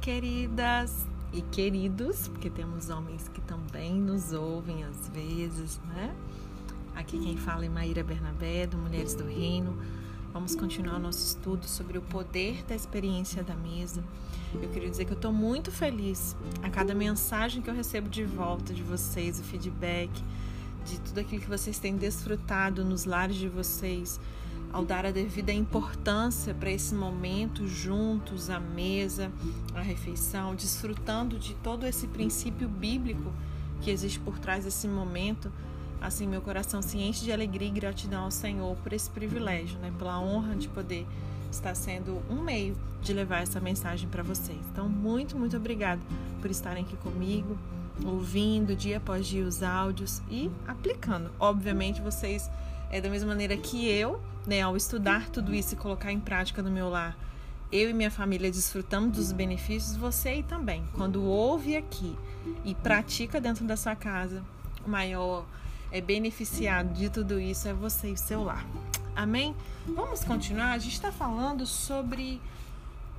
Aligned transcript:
queridas 0.00 1.06
e 1.32 1.42
queridos, 1.42 2.28
porque 2.28 2.48
temos 2.48 2.88
homens 2.88 3.28
que 3.28 3.40
também 3.42 3.94
nos 3.94 4.32
ouvem 4.32 4.84
às 4.84 5.08
vezes, 5.08 5.80
né? 5.88 6.14
Aqui 6.94 7.18
quem 7.18 7.36
fala 7.36 7.64
é 7.64 7.68
Maíra 7.68 8.02
Bernabé, 8.02 8.66
do 8.66 8.76
Mulheres 8.76 9.14
do 9.14 9.24
Reino. 9.24 9.76
Vamos 10.32 10.54
continuar 10.54 10.98
nosso 10.98 11.24
estudo 11.24 11.66
sobre 11.66 11.98
o 11.98 12.02
poder 12.02 12.64
da 12.64 12.74
experiência 12.74 13.42
da 13.42 13.54
mesa. 13.54 14.02
Eu 14.54 14.68
queria 14.70 14.88
dizer 14.88 15.04
que 15.04 15.12
eu 15.12 15.16
estou 15.16 15.32
muito 15.32 15.70
feliz 15.70 16.36
a 16.62 16.70
cada 16.70 16.94
mensagem 16.94 17.62
que 17.62 17.68
eu 17.68 17.74
recebo 17.74 18.08
de 18.08 18.24
volta 18.24 18.72
de 18.72 18.82
vocês, 18.82 19.38
o 19.38 19.44
feedback, 19.44 20.10
de 20.84 20.98
tudo 21.00 21.20
aquilo 21.20 21.40
que 21.42 21.48
vocês 21.48 21.78
têm 21.78 21.96
desfrutado 21.96 22.84
nos 22.84 23.04
lares 23.04 23.36
de 23.36 23.48
vocês 23.48 24.18
ao 24.72 24.84
dar 24.84 25.06
a 25.06 25.10
devida 25.10 25.52
importância 25.52 26.54
para 26.54 26.70
esse 26.70 26.94
momento 26.94 27.66
juntos 27.66 28.50
à 28.50 28.60
mesa, 28.60 29.30
à 29.74 29.80
refeição, 29.80 30.54
desfrutando 30.54 31.38
de 31.38 31.54
todo 31.54 31.86
esse 31.86 32.06
princípio 32.06 32.68
bíblico 32.68 33.32
que 33.80 33.90
existe 33.90 34.20
por 34.20 34.38
trás 34.38 34.64
desse 34.64 34.86
momento. 34.86 35.50
Assim, 36.00 36.28
meu 36.28 36.40
coração 36.40 36.80
se 36.80 36.98
enche 36.98 37.24
de 37.24 37.32
alegria 37.32 37.68
e 37.68 37.72
gratidão 37.72 38.24
ao 38.24 38.30
Senhor 38.30 38.76
por 38.76 38.92
esse 38.92 39.10
privilégio, 39.10 39.78
né? 39.78 39.92
pela 39.98 40.20
honra 40.20 40.54
de 40.54 40.68
poder 40.68 41.06
estar 41.50 41.74
sendo 41.74 42.22
um 42.30 42.42
meio 42.42 42.76
de 43.02 43.12
levar 43.12 43.42
essa 43.42 43.60
mensagem 43.60 44.08
para 44.08 44.22
vocês. 44.22 44.58
Então, 44.70 44.88
muito, 44.88 45.36
muito 45.36 45.56
obrigada 45.56 46.00
por 46.40 46.50
estarem 46.50 46.84
aqui 46.84 46.96
comigo, 46.98 47.58
ouvindo 48.04 48.76
dia 48.76 48.98
após 48.98 49.26
dia 49.26 49.44
os 49.44 49.62
áudios 49.62 50.22
e 50.30 50.50
aplicando. 50.66 51.30
Obviamente, 51.40 52.00
vocês 52.00 52.48
é 52.90 53.00
da 53.00 53.08
mesma 53.08 53.28
maneira 53.28 53.56
que 53.56 53.88
eu, 53.88 54.20
né, 54.46 54.62
ao 54.62 54.76
estudar 54.76 55.28
tudo 55.30 55.54
isso 55.54 55.74
e 55.74 55.76
colocar 55.76 56.12
em 56.12 56.20
prática 56.20 56.62
no 56.62 56.70
meu 56.70 56.88
lar, 56.88 57.16
eu 57.70 57.90
e 57.90 57.92
minha 57.92 58.10
família 58.10 58.50
desfrutamos 58.50 59.16
dos 59.16 59.32
benefícios, 59.32 59.94
você 59.94 60.42
também. 60.42 60.82
Quando 60.94 61.22
ouve 61.22 61.76
aqui 61.76 62.16
e 62.64 62.74
pratica 62.74 63.40
dentro 63.40 63.64
da 63.64 63.76
sua 63.76 63.94
casa, 63.94 64.42
o 64.86 64.90
maior 64.90 65.44
é 65.92 66.00
beneficiado 66.00 66.94
de 66.94 67.10
tudo 67.10 67.38
isso 67.38 67.68
é 67.68 67.74
você 67.74 68.08
e 68.08 68.12
o 68.12 68.16
seu 68.16 68.42
lar. 68.42 68.66
Amém? 69.14 69.54
Vamos 69.86 70.24
continuar? 70.24 70.72
A 70.72 70.78
gente 70.78 70.94
está 70.94 71.12
falando 71.12 71.66
sobre 71.66 72.40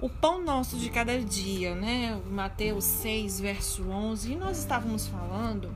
o 0.02 0.10
pão 0.10 0.44
nosso 0.44 0.78
de 0.78 0.90
cada 0.90 1.20
dia, 1.20 1.76
né? 1.76 2.20
Mateus 2.32 2.86
6, 2.86 3.40
verso 3.42 3.84
11. 3.90 4.32
E 4.32 4.36
nós 4.36 4.58
estávamos 4.60 5.08
falando 5.08 5.70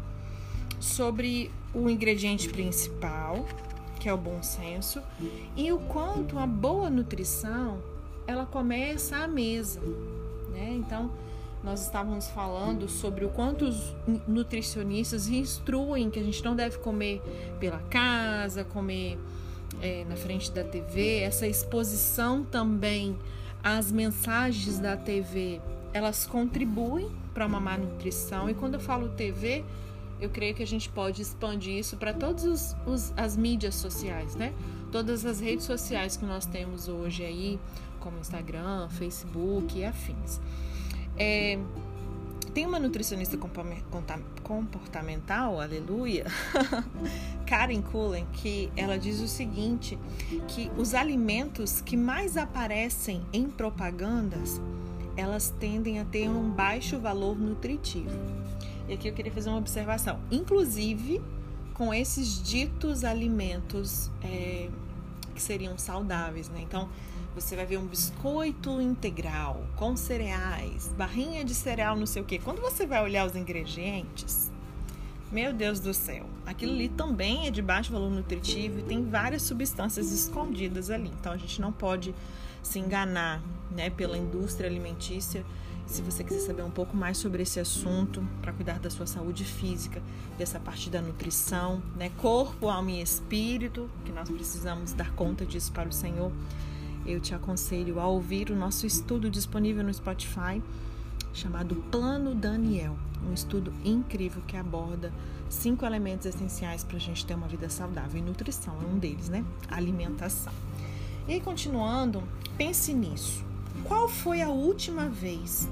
sobre 0.80 1.52
o 1.74 1.90
ingrediente 1.90 2.50
principal, 2.50 3.46
que 4.04 4.10
é 4.10 4.14
o 4.14 4.18
bom 4.18 4.44
senso, 4.44 5.02
e 5.56 5.72
o 5.72 5.80
quanto 5.80 6.38
a 6.38 6.46
boa 6.46 6.90
nutrição 6.90 7.82
ela 8.28 8.46
começa 8.46 9.16
à 9.16 9.28
mesa, 9.30 9.80
né? 10.52 10.74
Então, 10.76 11.10
nós 11.64 11.86
estávamos 11.86 12.28
falando 12.28 12.90
sobre 12.90 13.24
o 13.24 13.30
quanto 13.30 13.64
os 13.64 13.96
nutricionistas 14.28 15.30
instruem 15.30 16.10
que 16.10 16.20
a 16.20 16.24
gente 16.24 16.44
não 16.44 16.54
deve 16.54 16.80
comer 16.80 17.22
pela 17.62 17.80
casa, 17.80 18.66
comer 18.66 19.18
é, 19.82 20.04
na 20.04 20.18
frente 20.18 20.52
da 20.52 20.66
TV, 20.66 21.20
essa 21.20 21.48
exposição 21.48 22.44
também 22.44 23.18
às 23.64 23.90
mensagens 23.90 24.80
da 24.80 24.98
TV, 24.98 25.62
elas 25.94 26.26
contribuem 26.26 27.10
para 27.34 27.46
uma 27.46 27.62
má 27.62 27.78
nutrição. 27.78 28.50
E 28.50 28.54
quando 28.54 28.74
eu 28.74 28.82
falo 28.82 29.08
TV, 29.08 29.64
eu 30.24 30.30
creio 30.30 30.56
que 30.56 30.64
a 30.64 30.68
gente 30.68 30.88
pode 30.88 31.22
expandir 31.22 31.78
isso 31.78 31.98
para 31.98 32.14
todas 32.14 32.74
as 33.18 33.36
mídias 33.36 33.76
sociais, 33.76 34.36
né? 34.36 34.54
Todas 34.90 35.26
as 35.26 35.42
redes 35.42 35.66
sociais 35.66 36.16
que 36.16 36.26
nós 36.26 36.46
temos 36.46 36.88
hoje 36.88 37.26
aí, 37.26 37.60
como 38.00 38.18
Instagram, 38.20 38.88
Facebook 38.88 39.78
e 39.78 39.84
afins. 39.84 40.40
É, 41.18 41.60
tem 42.54 42.66
uma 42.66 42.80
nutricionista 42.80 43.38
comportamental, 44.44 45.60
aleluia, 45.60 46.26
Karen 47.46 47.82
Cullen, 47.82 48.26
que 48.32 48.72
ela 48.78 48.98
diz 48.98 49.20
o 49.20 49.28
seguinte, 49.28 50.00
que 50.48 50.72
os 50.78 50.94
alimentos 50.94 51.82
que 51.82 51.98
mais 51.98 52.38
aparecem 52.38 53.22
em 53.34 53.50
propagandas, 53.50 54.62
elas 55.18 55.54
tendem 55.60 56.00
a 56.00 56.06
ter 56.06 56.30
um 56.30 56.50
baixo 56.50 56.98
valor 56.98 57.38
nutritivo. 57.38 58.43
E 58.88 58.94
aqui 58.94 59.08
eu 59.08 59.14
queria 59.14 59.32
fazer 59.32 59.50
uma 59.50 59.58
observação. 59.58 60.20
Inclusive, 60.32 61.22
com 61.74 61.94
esses 61.94 62.42
ditos 62.42 63.04
alimentos 63.04 64.12
é, 64.24 64.70
que 65.34 65.42
seriam 65.42 65.78
saudáveis, 65.78 66.50
né? 66.50 66.62
Então, 66.62 66.90
você 67.34 67.56
vai 67.56 67.66
ver 67.66 67.78
um 67.78 67.86
biscoito 67.86 68.80
integral 68.80 69.66
com 69.76 69.96
cereais, 69.96 70.90
barrinha 70.96 71.44
de 71.44 71.56
cereal, 71.56 71.96
não 71.96 72.06
sei 72.06 72.22
o 72.22 72.26
que. 72.26 72.38
Quando 72.38 72.62
você 72.62 72.86
vai 72.86 73.02
olhar 73.02 73.26
os 73.26 73.36
ingredientes, 73.36 74.52
meu 75.32 75.52
Deus 75.52 75.80
do 75.80 75.96
céu, 75.96 76.28
aquilo 76.46 76.74
ali 76.74 76.90
também 76.90 77.48
é 77.48 77.52
de 77.52 77.62
baixo 77.62 77.92
valor 77.92 78.12
nutritivo 78.12 78.80
e 78.80 78.84
tem 78.84 79.04
várias 79.04 79.42
substâncias 79.42 80.12
escondidas 80.12 80.92
ali. 80.92 81.12
Então 81.20 81.32
a 81.32 81.38
gente 81.38 81.60
não 81.60 81.72
pode 81.72 82.14
se 82.62 82.78
enganar, 82.78 83.42
né, 83.72 83.90
pela 83.90 84.16
indústria 84.16 84.70
alimentícia 84.70 85.44
se 85.86 86.02
você 86.02 86.24
quiser 86.24 86.40
saber 86.40 86.64
um 86.64 86.72
pouco 86.72 86.96
mais 86.96 87.18
sobre 87.18 87.44
esse 87.44 87.60
assunto, 87.60 88.26
para 88.42 88.54
cuidar 88.54 88.80
da 88.80 88.90
sua 88.90 89.06
saúde 89.06 89.44
física, 89.44 90.02
dessa 90.38 90.60
parte 90.60 90.90
da 90.90 91.02
nutrição, 91.02 91.82
né? 91.96 92.10
Corpo, 92.18 92.70
alma 92.70 92.92
e 92.92 93.02
espírito, 93.02 93.90
que 94.06 94.12
nós 94.12 94.30
precisamos 94.30 94.94
dar 94.94 95.12
conta 95.12 95.46
disso 95.46 95.72
para 95.72 95.90
o 95.90 95.92
Senhor, 95.92 96.32
eu 97.06 97.20
te 97.20 97.36
aconselho 97.36 98.00
a 98.00 98.08
ouvir 98.08 98.50
o 98.50 98.56
nosso 98.56 98.88
estudo 98.88 99.30
disponível 99.30 99.84
no 99.84 99.94
Spotify, 99.94 100.62
chamado 101.34 101.76
Plano 101.92 102.34
Daniel. 102.34 102.96
Um 103.30 103.34
estudo 103.34 103.74
incrível 103.84 104.42
que 104.48 104.58
aborda 104.58 105.12
cinco 105.50 105.86
elementos 105.86 106.26
essenciais 106.26 106.84
para 106.84 106.98
a 106.98 107.00
gente 107.00 107.26
ter 107.26 107.36
uma 107.36 107.48
vida 107.48 107.70
saudável. 107.70 108.20
E 108.20 108.24
nutrição 108.24 108.76
é 108.82 108.86
um 108.86 108.98
deles, 108.98 109.30
né? 109.30 109.44
Alimentação. 109.70 110.54
E 111.28 111.34
aí, 111.34 111.42
continuando, 111.42 112.24
pense 112.58 112.94
nisso. 112.94 113.44
Qual 113.84 114.08
foi 114.08 114.42
a 114.42 114.50
última 114.50 115.10
vez 115.10 115.68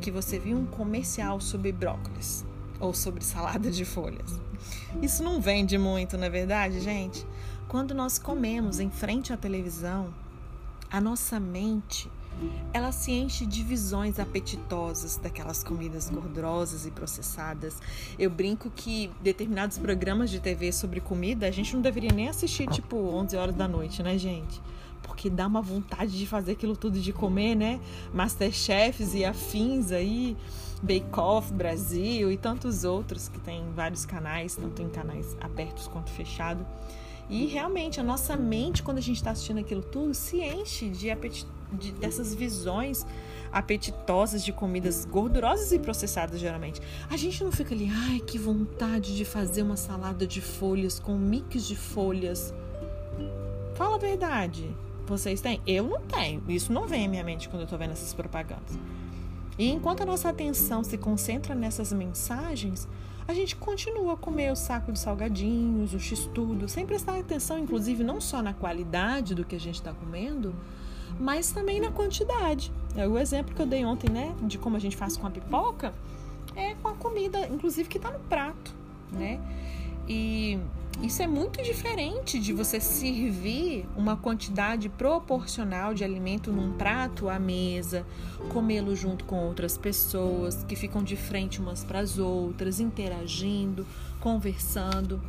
que 0.00 0.10
você 0.10 0.38
viu 0.38 0.56
um 0.56 0.66
comercial 0.66 1.40
sobre 1.40 1.72
brócolis 1.72 2.44
ou 2.80 2.92
sobre 2.92 3.24
salada 3.24 3.70
de 3.70 3.84
folhas? 3.84 4.40
Isso 5.00 5.22
não 5.22 5.40
vende 5.40 5.78
muito, 5.78 6.18
não 6.18 6.24
é 6.24 6.30
verdade, 6.30 6.80
gente? 6.80 7.26
Quando 7.68 7.94
nós 7.94 8.18
comemos 8.18 8.80
em 8.80 8.90
frente 8.90 9.32
à 9.32 9.36
televisão, 9.36 10.12
a 10.90 11.00
nossa 11.00 11.40
mente 11.40 12.10
ela 12.72 12.92
se 12.92 13.12
enche 13.12 13.46
de 13.46 13.62
visões 13.62 14.18
apetitosas 14.18 15.16
daquelas 15.16 15.64
comidas 15.64 16.10
gordurosas 16.10 16.86
e 16.86 16.90
processadas. 16.90 17.78
Eu 18.18 18.30
brinco 18.30 18.70
que 18.70 19.10
determinados 19.22 19.78
programas 19.78 20.30
de 20.30 20.40
TV 20.40 20.70
sobre 20.72 21.00
comida 21.00 21.46
a 21.46 21.50
gente 21.50 21.74
não 21.74 21.80
deveria 21.80 22.12
nem 22.12 22.28
assistir 22.28 22.68
tipo 22.68 22.96
11 22.96 23.36
horas 23.36 23.54
da 23.54 23.66
noite, 23.66 24.02
né, 24.02 24.18
gente? 24.18 24.60
Porque 25.06 25.30
dá 25.30 25.46
uma 25.46 25.62
vontade 25.62 26.18
de 26.18 26.26
fazer 26.26 26.52
aquilo 26.52 26.76
tudo 26.76 26.98
de 26.98 27.12
comer, 27.12 27.54
né? 27.54 27.80
Masterchefs 28.12 29.14
e 29.14 29.24
afins 29.24 29.92
aí, 29.92 30.36
Bake 30.82 31.18
Off 31.18 31.52
Brasil 31.52 32.30
e 32.30 32.36
tantos 32.36 32.84
outros 32.84 33.28
que 33.28 33.38
tem 33.40 33.64
vários 33.74 34.04
canais, 34.04 34.56
tanto 34.56 34.82
em 34.82 34.88
canais 34.88 35.36
abertos 35.40 35.88
quanto 35.88 36.10
fechados. 36.10 36.66
E 37.28 37.46
realmente 37.46 37.98
a 37.98 38.02
nossa 38.02 38.36
mente, 38.36 38.82
quando 38.82 38.98
a 38.98 39.00
gente 39.00 39.16
está 39.16 39.30
assistindo 39.30 39.58
aquilo 39.58 39.82
tudo, 39.82 40.14
se 40.14 40.40
enche 40.42 40.88
de, 40.88 41.08
de 41.72 41.92
dessas 41.92 42.34
visões 42.34 43.06
apetitosas 43.52 44.44
de 44.44 44.52
comidas 44.52 45.04
gordurosas 45.04 45.72
e 45.72 45.78
processadas 45.78 46.38
geralmente. 46.38 46.80
A 47.08 47.16
gente 47.16 47.42
não 47.42 47.50
fica 47.50 47.74
ali, 47.74 47.90
ai, 47.90 48.20
que 48.20 48.38
vontade 48.38 49.16
de 49.16 49.24
fazer 49.24 49.62
uma 49.62 49.76
salada 49.76 50.26
de 50.26 50.40
folhas 50.40 51.00
com 51.00 51.16
mix 51.16 51.66
de 51.66 51.74
folhas. 51.74 52.52
Fala 53.74 53.96
a 53.96 53.98
verdade. 53.98 54.74
Vocês 55.06 55.40
têm? 55.40 55.60
Eu 55.66 55.84
não 55.84 56.00
tenho. 56.00 56.42
Isso 56.48 56.72
não 56.72 56.86
vem 56.86 57.06
à 57.06 57.08
minha 57.08 57.24
mente 57.24 57.48
quando 57.48 57.60
eu 57.60 57.64
estou 57.64 57.78
vendo 57.78 57.92
essas 57.92 58.12
propagandas. 58.12 58.78
E 59.58 59.70
enquanto 59.70 60.02
a 60.02 60.06
nossa 60.06 60.28
atenção 60.28 60.84
se 60.84 60.98
concentra 60.98 61.54
nessas 61.54 61.92
mensagens, 61.92 62.86
a 63.26 63.32
gente 63.32 63.56
continua 63.56 64.14
a 64.14 64.16
comer 64.16 64.52
o 64.52 64.56
saco 64.56 64.92
de 64.92 64.98
salgadinhos, 64.98 65.94
o 65.94 65.98
x-tudo, 65.98 66.68
sem 66.68 66.84
prestar 66.84 67.18
atenção, 67.18 67.58
inclusive, 67.58 68.04
não 68.04 68.20
só 68.20 68.42
na 68.42 68.52
qualidade 68.52 69.34
do 69.34 69.44
que 69.44 69.56
a 69.56 69.60
gente 69.60 69.76
está 69.76 69.92
comendo, 69.92 70.54
mas 71.18 71.50
também 71.50 71.80
na 71.80 71.90
quantidade. 71.90 72.70
É 72.94 73.06
o 73.08 73.18
exemplo 73.18 73.54
que 73.54 73.60
eu 73.60 73.66
dei 73.66 73.84
ontem, 73.84 74.10
né, 74.10 74.34
de 74.42 74.58
como 74.58 74.76
a 74.76 74.78
gente 74.78 74.96
faz 74.96 75.16
com 75.16 75.26
a 75.26 75.30
pipoca, 75.30 75.94
é 76.54 76.74
com 76.74 76.88
a 76.88 76.94
comida, 76.94 77.48
inclusive, 77.48 77.88
que 77.88 77.96
está 77.96 78.10
no 78.10 78.20
prato, 78.20 78.74
né? 79.10 79.40
E 80.08 80.58
isso 81.02 81.22
é 81.22 81.26
muito 81.26 81.62
diferente 81.62 82.38
de 82.38 82.52
você 82.52 82.80
servir 82.80 83.86
uma 83.96 84.16
quantidade 84.16 84.88
proporcional 84.88 85.92
de 85.92 86.02
alimento 86.02 86.50
num 86.50 86.72
prato 86.72 87.28
à 87.28 87.38
mesa, 87.38 88.06
comê-lo 88.52 88.96
junto 88.96 89.24
com 89.24 89.36
outras 89.46 89.76
pessoas 89.76 90.64
que 90.64 90.74
ficam 90.74 91.02
de 91.02 91.16
frente 91.16 91.60
umas 91.60 91.84
para 91.84 92.00
as 92.00 92.18
outras, 92.18 92.80
interagindo, 92.80 93.86
conversando. 94.20 95.20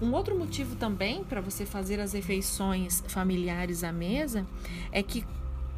Um 0.00 0.12
outro 0.12 0.38
motivo 0.38 0.76
também 0.76 1.22
para 1.24 1.40
você 1.40 1.66
fazer 1.66 2.00
as 2.00 2.12
refeições 2.12 3.02
familiares 3.08 3.84
à 3.84 3.92
mesa 3.92 4.46
é 4.90 5.02
que 5.02 5.24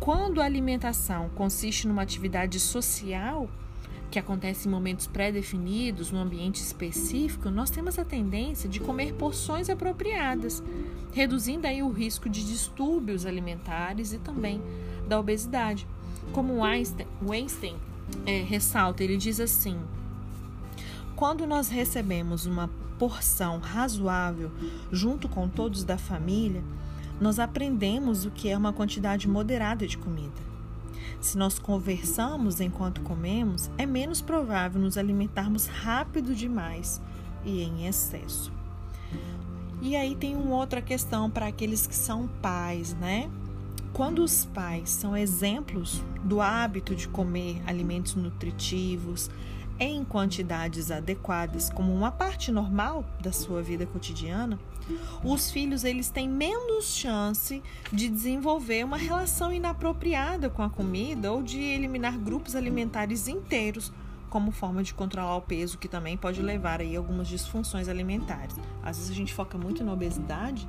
Quando 0.01 0.41
a 0.41 0.47
alimentação 0.47 1.29
consiste 1.35 1.87
numa 1.87 2.01
atividade 2.01 2.59
social, 2.59 3.51
que 4.11 4.19
acontece 4.19 4.67
em 4.67 4.71
momentos 4.71 5.07
pré-definidos, 5.07 6.11
num 6.11 6.21
ambiente 6.21 6.61
específico, 6.61 7.49
nós 7.49 7.71
temos 7.71 7.99
a 7.99 8.05
tendência 8.05 8.69
de 8.69 8.81
comer 8.81 9.15
porções 9.15 9.71
apropriadas, 9.71 10.63
reduzindo 11.13 11.67
aí 11.67 11.83
o 11.83 11.91
risco 11.91 12.29
de 12.29 12.45
distúrbios 12.45 13.25
alimentares 13.25 14.13
e 14.13 14.19
também 14.19 14.61
da 15.09 15.19
obesidade. 15.19 15.87
Como 16.33 16.65
Einstein, 16.65 17.07
Einstein 17.31 17.77
é, 18.27 18.43
ressalta, 18.43 19.05
ele 19.05 19.17
diz 19.17 19.39
assim: 19.39 19.79
quando 21.15 21.47
nós 21.47 21.69
recebemos 21.69 22.47
uma 22.47 22.69
porção 22.99 23.59
razoável 23.59 24.51
junto 24.91 25.29
com 25.29 25.49
todos 25.49 25.85
da 25.85 25.97
família, 25.97 26.63
nós 27.21 27.39
aprendemos 27.39 28.25
o 28.25 28.31
que 28.31 28.49
é 28.49 28.57
uma 28.57 28.73
quantidade 28.73 29.29
moderada 29.29 29.87
de 29.87 29.97
comida. 29.97 30.50
Se 31.21 31.37
nós 31.37 31.59
conversamos 31.59 32.61
enquanto 32.61 33.03
comemos, 33.03 33.71
é 33.77 33.85
menos 33.85 34.23
provável 34.23 34.81
nos 34.81 34.97
alimentarmos 34.97 35.67
rápido 35.67 36.35
demais 36.35 37.01
e 37.45 37.63
em 37.63 37.87
excesso. 37.87 38.51
E 39.83 39.97
aí 39.97 40.15
tem 40.15 40.35
uma 40.35 40.57
outra 40.57 40.81
questão 40.81 41.31
para 41.31 41.47
aqueles 41.47 41.87
que 41.87 41.95
são 41.95 42.27
pais, 42.41 42.95
né? 42.95 43.31
Quando 43.93 44.23
os 44.23 44.45
pais 44.47 44.91
são 44.91 45.17
exemplos 45.17 46.03
do 46.25 46.41
hábito 46.41 46.95
de 46.95 47.09
comer 47.09 47.63
alimentos 47.67 48.15
nutritivos 48.15 49.31
em 49.81 50.05
quantidades 50.05 50.91
adequadas 50.91 51.71
como 51.71 51.93
uma 51.95 52.13
parte 52.13 52.53
normal 52.53 53.03
da 53.19 53.33
sua 53.33 53.63
vida 53.63 53.87
cotidiana, 53.87 54.59
os 55.25 55.51
filhos 55.51 55.85
eles 55.85 56.11
têm 56.11 56.29
menos 56.29 56.95
chance 56.95 57.63
de 57.91 58.09
desenvolver 58.11 58.85
uma 58.85 58.99
relação 58.99 59.51
inapropriada 59.51 60.51
com 60.51 60.63
a 60.63 60.69
comida 60.69 61.33
ou 61.33 61.43
de 61.43 61.59
eliminar 61.59 62.19
grupos 62.19 62.55
alimentares 62.55 63.27
inteiros 63.27 63.91
como 64.29 64.53
forma 64.53 64.83
de 64.83 64.95
controlar 64.95 65.37
o 65.37 65.41
peso, 65.41 65.77
que 65.77 65.89
também 65.89 66.17
pode 66.17 66.41
levar 66.41 66.81
aí 66.81 66.95
algumas 66.95 67.27
disfunções 67.27 67.89
alimentares. 67.89 68.57
Às 68.83 68.99
vezes 68.99 69.11
a 69.11 69.15
gente 69.15 69.35
foca 69.35 69.59
muito 69.59 69.83
na 69.83 69.93
obesidade, 69.93 70.69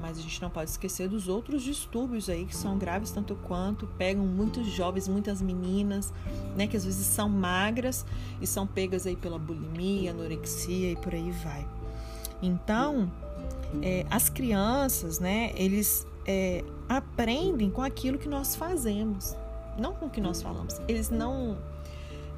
mas 0.00 0.18
a 0.18 0.20
gente 0.20 0.40
não 0.40 0.50
pode 0.50 0.70
esquecer 0.70 1.08
dos 1.08 1.28
outros 1.28 1.62
distúrbios 1.62 2.28
aí 2.28 2.46
que 2.46 2.56
são 2.56 2.78
graves 2.78 3.10
tanto 3.10 3.34
quanto, 3.36 3.86
pegam 3.98 4.24
muitos 4.24 4.66
jovens, 4.66 5.06
muitas 5.06 5.42
meninas, 5.42 6.12
né, 6.56 6.66
que 6.66 6.76
às 6.76 6.84
vezes 6.84 7.06
são 7.06 7.28
magras 7.28 8.06
e 8.40 8.46
são 8.46 8.66
pegas 8.66 9.06
aí 9.06 9.16
pela 9.16 9.38
bulimia, 9.38 10.10
anorexia 10.10 10.92
e 10.92 10.96
por 10.96 11.14
aí 11.14 11.30
vai. 11.30 11.66
Então, 12.42 13.10
é, 13.82 14.06
as 14.10 14.28
crianças, 14.28 15.20
né, 15.20 15.52
eles 15.54 16.06
é, 16.26 16.64
aprendem 16.88 17.70
com 17.70 17.82
aquilo 17.82 18.18
que 18.18 18.28
nós 18.28 18.56
fazemos, 18.56 19.36
não 19.78 19.92
com 19.92 20.06
o 20.06 20.10
que 20.10 20.20
nós 20.20 20.42
falamos. 20.42 20.80
Eles 20.88 21.10
não, 21.10 21.58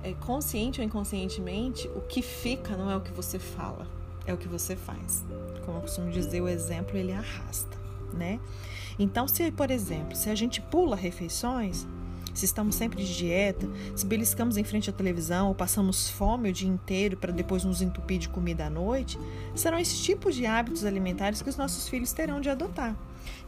é, 0.03 0.13
consciente 0.15 0.81
ou 0.81 0.87
inconscientemente, 0.87 1.89
o 1.95 2.01
que 2.01 2.23
fica 2.23 2.77
não 2.77 2.91
é 2.91 2.97
o 2.97 3.01
que 3.01 3.13
você 3.13 3.39
fala, 3.39 3.87
é 4.27 4.35
o 4.35 4.37
que 4.37 4.49
você 4.49 4.77
faz. 4.77 5.25
Como 5.65 5.79
eu 5.79 5.83
costumo 5.83 6.11
dizer, 6.11 6.41
o 6.41 6.49
exemplo 6.49 6.97
ele 6.97 7.13
arrasta, 7.13 7.77
né? 8.13 8.41
Então, 8.99 9.27
se, 9.27 9.51
por 9.51 9.71
exemplo, 9.71 10.15
se 10.15 10.29
a 10.29 10.35
gente 10.35 10.61
pula 10.61 10.95
refeições, 10.95 11.87
se 12.35 12.45
estamos 12.45 12.75
sempre 12.75 13.05
de 13.05 13.15
dieta, 13.15 13.69
se 13.95 14.07
beliscamos 14.07 14.57
em 14.57 14.65
frente 14.65 14.89
à 14.89 14.93
televisão 14.93 15.49
ou 15.49 15.55
passamos 15.55 16.09
fome 16.09 16.51
o 16.51 16.53
dia 16.53 16.69
inteiro 16.69 17.17
para 17.17 17.33
depois 17.33 17.65
nos 17.65 17.83
entupir 17.83 18.19
de 18.19 18.29
comida 18.29 18.67
à 18.67 18.71
noite, 18.71 19.19
serão 19.55 19.79
esses 19.79 20.03
tipos 20.03 20.35
de 20.35 20.47
hábitos 20.47 20.85
alimentares 20.85 21.43
que 21.43 21.49
os 21.49 21.57
nossos 21.57 21.89
filhos 21.89 22.13
terão 22.13 22.41
de 22.41 22.49
adotar. 22.49 22.97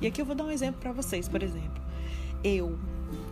E 0.01 0.07
aqui 0.07 0.21
eu 0.21 0.27
vou 0.27 0.35
dar 0.35 0.45
um 0.45 0.51
exemplo 0.51 0.81
para 0.81 0.93
vocês, 0.93 1.29
por 1.29 1.43
exemplo. 1.43 1.83
Eu, 2.43 2.79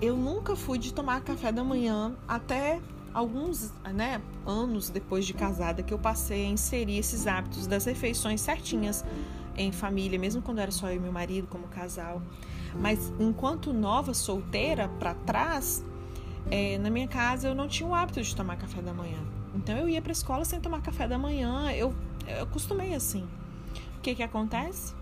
eu 0.00 0.16
nunca 0.16 0.56
fui 0.56 0.78
de 0.78 0.92
tomar 0.92 1.20
café 1.20 1.52
da 1.52 1.62
manhã 1.62 2.14
até 2.26 2.80
alguns 3.12 3.72
né, 3.92 4.20
anos 4.46 4.90
depois 4.90 5.26
de 5.26 5.34
casada 5.34 5.82
que 5.82 5.92
eu 5.92 5.98
passei 5.98 6.46
a 6.46 6.48
inserir 6.48 6.98
esses 6.98 7.26
hábitos 7.26 7.66
das 7.66 7.84
refeições 7.84 8.40
certinhas 8.40 9.04
em 9.56 9.70
família, 9.70 10.18
mesmo 10.18 10.40
quando 10.40 10.60
era 10.60 10.70
só 10.70 10.88
eu 10.88 10.96
e 10.96 11.00
meu 11.00 11.12
marido 11.12 11.46
como 11.46 11.68
casal. 11.68 12.22
Mas 12.74 13.12
enquanto 13.20 13.72
nova 13.72 14.14
solteira 14.14 14.88
para 14.88 15.14
trás, 15.14 15.84
é, 16.50 16.78
na 16.78 16.90
minha 16.90 17.06
casa 17.06 17.48
eu 17.48 17.54
não 17.54 17.68
tinha 17.68 17.88
o 17.88 17.94
hábito 17.94 18.22
de 18.22 18.34
tomar 18.34 18.56
café 18.56 18.80
da 18.80 18.94
manhã. 18.94 19.18
Então 19.54 19.76
eu 19.76 19.88
ia 19.88 20.00
para 20.00 20.10
a 20.10 20.14
escola 20.14 20.44
sem 20.44 20.60
tomar 20.60 20.80
café 20.80 21.06
da 21.06 21.18
manhã. 21.18 21.70
Eu, 21.72 21.94
eu 22.26 22.44
acostumei 22.44 22.94
assim. 22.94 23.28
O 23.98 24.00
que 24.00 24.14
que 24.14 24.22
acontece? 24.22 24.94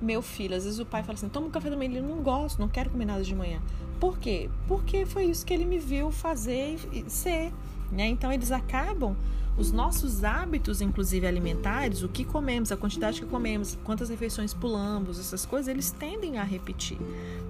Meu 0.00 0.22
filho, 0.22 0.54
às 0.56 0.64
vezes 0.64 0.78
o 0.78 0.86
pai 0.86 1.02
fala 1.02 1.14
assim: 1.14 1.28
toma 1.28 1.46
um 1.46 1.50
café 1.50 1.70
da 1.70 1.76
manhã. 1.76 1.90
Ele 1.90 2.00
não 2.00 2.22
gosta, 2.22 2.60
não 2.60 2.68
quero 2.68 2.90
comer 2.90 3.04
nada 3.04 3.22
de 3.22 3.34
manhã. 3.34 3.60
Por 3.98 4.18
quê? 4.18 4.48
Porque 4.66 5.04
foi 5.04 5.24
isso 5.24 5.44
que 5.44 5.52
ele 5.52 5.64
me 5.64 5.78
viu 5.78 6.10
fazer 6.10 6.78
e 6.92 7.04
ser. 7.08 7.52
Né? 7.90 8.06
Então 8.06 8.32
eles 8.32 8.52
acabam 8.52 9.16
os 9.58 9.72
nossos 9.72 10.22
hábitos, 10.22 10.80
inclusive 10.80 11.26
alimentares, 11.26 12.02
o 12.02 12.08
que 12.08 12.24
comemos, 12.24 12.70
a 12.70 12.76
quantidade 12.76 13.20
que 13.20 13.26
comemos, 13.26 13.76
quantas 13.82 14.08
refeições 14.08 14.54
pulamos, 14.54 15.18
essas 15.18 15.44
coisas, 15.44 15.66
eles 15.66 15.90
tendem 15.90 16.38
a 16.38 16.44
repetir, 16.44 16.96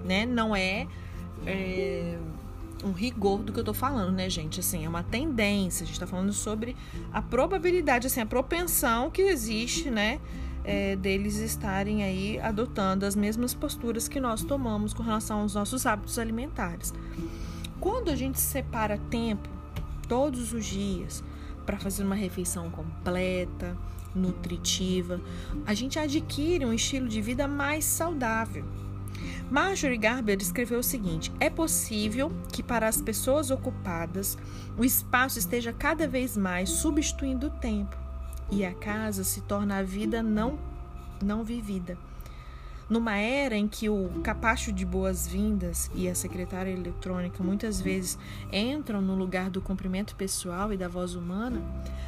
né? 0.03 0.25
Não 0.25 0.55
é, 0.55 0.87
é 1.45 2.17
um 2.83 2.91
rigor 2.91 3.43
do 3.43 3.53
que 3.53 3.59
eu 3.59 3.63
tô 3.63 3.75
falando, 3.75 4.11
né, 4.11 4.27
gente? 4.27 4.59
Assim, 4.59 4.85
é 4.85 4.89
uma 4.89 5.03
tendência. 5.03 5.83
A 5.83 5.87
gente 5.87 5.99
tá 5.99 6.07
falando 6.07 6.33
sobre 6.33 6.75
a 7.13 7.21
probabilidade, 7.21 8.07
assim, 8.07 8.21
a 8.21 8.25
propensão 8.25 9.11
que 9.11 9.21
existe, 9.21 9.91
né? 9.91 10.19
É, 10.71 10.95
deles 10.95 11.37
estarem 11.37 12.03
aí 12.03 12.39
adotando 12.39 13.03
as 13.03 13.15
mesmas 13.15 13.55
posturas 13.55 14.07
que 14.07 14.19
nós 14.19 14.43
tomamos 14.43 14.93
com 14.93 15.01
relação 15.01 15.39
aos 15.39 15.55
nossos 15.55 15.87
hábitos 15.87 16.19
alimentares. 16.19 16.93
Quando 17.79 18.11
a 18.11 18.15
gente 18.15 18.39
separa 18.39 18.99
tempo, 19.09 19.49
todos 20.07 20.53
os 20.53 20.63
dias, 20.63 21.23
para 21.65 21.79
fazer 21.79 22.03
uma 22.03 22.13
refeição 22.13 22.69
completa, 22.69 23.75
nutritiva, 24.13 25.19
a 25.65 25.73
gente 25.73 25.97
adquire 25.97 26.63
um 26.63 26.73
estilo 26.73 27.07
de 27.07 27.19
vida 27.19 27.47
mais 27.47 27.83
saudável. 27.83 28.63
Marjorie 29.49 29.97
Garber 29.97 30.37
escreveu 30.39 30.81
o 30.81 30.83
seguinte: 30.83 31.31
é 31.39 31.49
possível 31.49 32.31
que 32.53 32.61
para 32.61 32.87
as 32.87 33.01
pessoas 33.01 33.49
ocupadas 33.49 34.37
o 34.77 34.85
espaço 34.85 35.39
esteja 35.39 35.73
cada 35.73 36.07
vez 36.07 36.37
mais 36.37 36.69
substituindo 36.69 37.47
o 37.47 37.49
tempo 37.49 38.08
e 38.51 38.65
a 38.65 38.73
casa 38.73 39.23
se 39.23 39.41
torna 39.41 39.77
a 39.77 39.83
vida 39.83 40.23
não 40.23 40.57
não 41.21 41.43
vivida. 41.43 41.97
Numa 42.89 43.17
era 43.17 43.55
em 43.55 43.67
que 43.67 43.87
o 43.87 44.09
capacho 44.23 44.71
de 44.71 44.83
boas-vindas 44.83 45.91
e 45.93 46.09
a 46.09 46.15
secretária 46.15 46.71
eletrônica 46.71 47.43
muitas 47.43 47.79
vezes 47.79 48.17
entram 48.51 48.99
no 48.99 49.15
lugar 49.15 49.51
do 49.51 49.61
cumprimento 49.61 50.15
pessoal 50.15 50.73
e 50.73 50.77
da 50.77 50.87
voz 50.87 51.13
humana, 51.13 51.61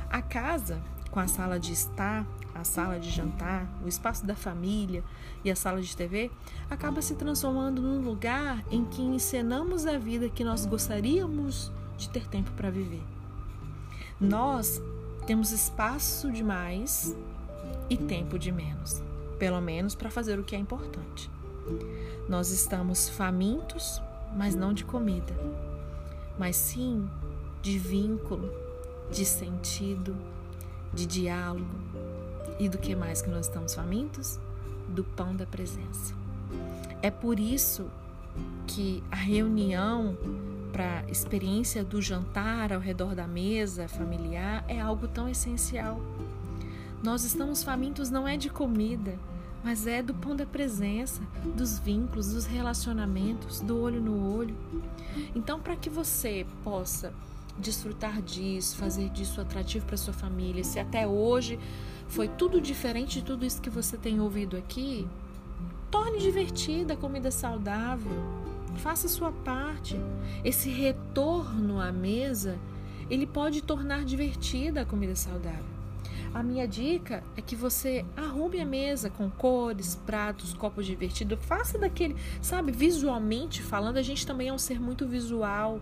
a 0.10 0.24
casa, 0.24 0.82
com 1.12 1.20
a 1.20 1.28
sala 1.28 1.60
de 1.60 1.72
estar, 1.72 2.26
a 2.56 2.64
sala 2.64 3.00
de 3.00 3.12
jantar, 3.12 3.68
o 3.86 3.88
espaço 3.88 4.26
da 4.26 4.36
família 4.36 5.04
e 5.44 5.52
a 5.52 5.56
sala 5.56 5.82
de 5.82 5.96
TV, 5.96 6.32
acaba 6.68 7.00
se 7.02 7.14
transformando 7.14 7.80
num 7.80 8.02
lugar 8.02 8.64
em 8.72 8.84
que 8.84 9.04
encenamos 9.04 9.86
a 9.86 10.00
vida 10.00 10.30
que 10.30 10.44
nós 10.44 10.66
gostaríamos 10.66 11.72
de 11.96 12.10
ter 12.10 12.28
tempo 12.28 12.50
para 12.54 12.72
viver. 12.72 13.04
Nós 14.20 14.82
temos 15.32 15.54
espaço 15.54 16.30
demais 16.30 17.16
e 17.90 17.96
tempo 17.96 18.38
de 18.38 18.52
menos 18.52 19.02
pelo 19.40 19.62
menos 19.62 19.96
para 19.96 20.12
fazer 20.12 20.38
o 20.38 20.44
que 20.44 20.58
é 20.58 20.60
importante. 20.60 21.32
Nós 22.28 22.52
estamos 22.52 23.08
famintos, 23.08 24.02
mas 24.36 24.56
não 24.56 24.74
de 24.74 24.84
comida, 24.84 25.34
mas 26.38 26.58
sim 26.58 27.10
de 27.62 27.80
vínculo, 27.80 28.52
de 29.10 29.24
sentido, 29.24 30.18
de 30.94 31.06
diálogo. 31.06 31.80
E 32.60 32.68
do 32.68 32.78
que 32.78 32.94
mais 32.94 33.22
que 33.22 33.30
nós 33.30 33.48
estamos 33.48 33.74
famintos? 33.74 34.38
Do 34.90 35.06
pão 35.06 35.34
da 35.34 35.46
presença. 35.46 36.14
É 37.02 37.10
por 37.10 37.40
isso 37.40 37.90
que 38.68 39.02
a 39.10 39.16
reunião 39.16 40.18
para 40.72 41.00
a 41.00 41.12
experiência 41.12 41.84
do 41.84 42.02
jantar 42.02 42.72
ao 42.72 42.80
redor 42.80 43.14
da 43.14 43.28
mesa 43.28 43.88
familiar 43.88 44.64
é 44.68 44.80
algo 44.80 45.08
tão 45.08 45.28
essencial. 45.28 46.02
Nós 47.04 47.24
estamos 47.24 47.64
famintos 47.64 48.10
não 48.10 48.28
é 48.28 48.38
de 48.38 48.50
comida, 48.50 49.18
mas 49.64 49.86
é 49.86 50.02
do 50.02 50.14
pão 50.14 50.36
da 50.36 50.46
presença, 50.46 51.22
dos 51.56 51.78
vínculos, 51.78 52.34
dos 52.34 52.46
relacionamentos, 52.46 53.60
do 53.60 53.80
olho 53.80 54.02
no 54.02 54.36
olho. 54.36 54.56
Então, 55.36 55.60
para 55.60 55.76
que 55.76 55.90
você 55.90 56.46
possa 56.64 57.14
desfrutar 57.58 58.22
disso, 58.22 58.78
fazer 58.78 59.10
disso 59.10 59.42
atrativo 59.42 59.86
para 59.86 59.98
sua 59.98 60.14
família, 60.14 60.64
se 60.64 60.80
até 60.80 61.06
hoje 61.06 61.60
foi 62.08 62.28
tudo 62.28 62.60
diferente 62.60 63.20
de 63.20 63.26
tudo 63.26 63.46
isso 63.46 63.62
que 63.62 63.70
você 63.70 63.98
tem 63.98 64.20
ouvido 64.20 64.58
aqui, 64.58 65.08
torne 65.90 66.20
divertida 66.20 66.94
a 66.94 66.98
comida 66.98 67.30
saudável. 67.30 68.51
Faça 68.78 69.08
sua 69.08 69.32
parte. 69.32 70.00
Esse 70.44 70.70
retorno 70.70 71.80
à 71.80 71.92
mesa, 71.92 72.58
ele 73.10 73.28
pode 73.28 73.62
tornar 73.62 74.04
divertida 74.06 74.82
a 74.82 74.86
comida 74.86 75.16
saudável. 75.16 75.72
a 76.34 76.42
minha 76.42 76.66
dica 76.66 77.24
é 77.36 77.42
que 77.42 77.56
você 77.56 78.06
arrume 78.16 78.62
a 78.62 78.66
mesa 78.66 79.10
com 79.10 79.30
cores, 79.30 79.96
pratos, 79.96 80.54
copos 80.54 80.86
divertidos, 80.86 81.38
faça 81.44 81.78
daquele, 81.78 82.16
sabe, 82.42 82.72
visualmente 82.72 83.62
falando, 83.62 83.98
a 83.98 84.02
gente 84.02 84.26
também 84.26 84.48
é 84.48 84.54
um 84.54 84.58
ser 84.58 84.80
muito 84.80 85.06
visual. 85.06 85.82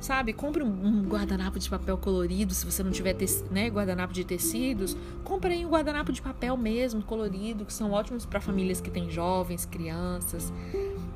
Sabe, 0.00 0.32
compre 0.32 0.62
um, 0.62 1.02
guardanapo 1.02 1.58
de 1.58 1.68
papel 1.68 1.98
colorido, 1.98 2.54
se 2.54 2.64
você 2.64 2.82
não 2.82 2.90
tiver 2.90 3.14
né, 3.50 3.68
guardanapo 3.68 4.14
de 4.14 4.24
tecidos, 4.24 4.96
compre 5.22 5.52
aí 5.52 5.66
um 5.66 5.68
guardanapo 5.68 6.10
de 6.10 6.22
papel 6.22 6.56
mesmo, 6.56 7.02
colorido, 7.02 7.66
que 7.66 7.72
são 7.72 7.92
ótimos 7.92 8.24
para 8.24 8.40
famílias 8.40 8.80
que 8.80 8.90
têm 8.90 9.10
jovens, 9.10 9.66
crianças. 9.66 10.50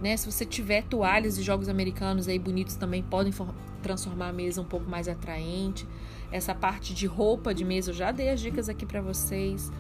Né? 0.03 0.15
Se 0.19 0.31
você 0.31 0.45
tiver 0.45 0.83
toalhas 0.83 1.37
de 1.37 1.43
jogos 1.43 1.71
americanos 1.71 2.29
aí 2.29 2.39
bonitos 2.39 2.77
também 2.77 3.03
podem 3.03 3.33
transformar 3.83 4.29
a 4.29 4.33
mesa 4.35 4.61
um 4.61 4.67
pouco 4.67 4.89
mais 4.89 5.09
atraente. 5.09 5.89
Essa 6.31 6.55
parte 6.55 6.93
de 6.93 7.07
roupa 7.07 7.55
de 7.55 7.65
mesa 7.65 7.91
eu 7.91 7.95
já 7.95 8.13
dei 8.13 8.29
as 8.29 8.41
dicas 8.41 8.69
aqui 8.69 8.85
para 8.85 9.01
vocês, 9.01 9.73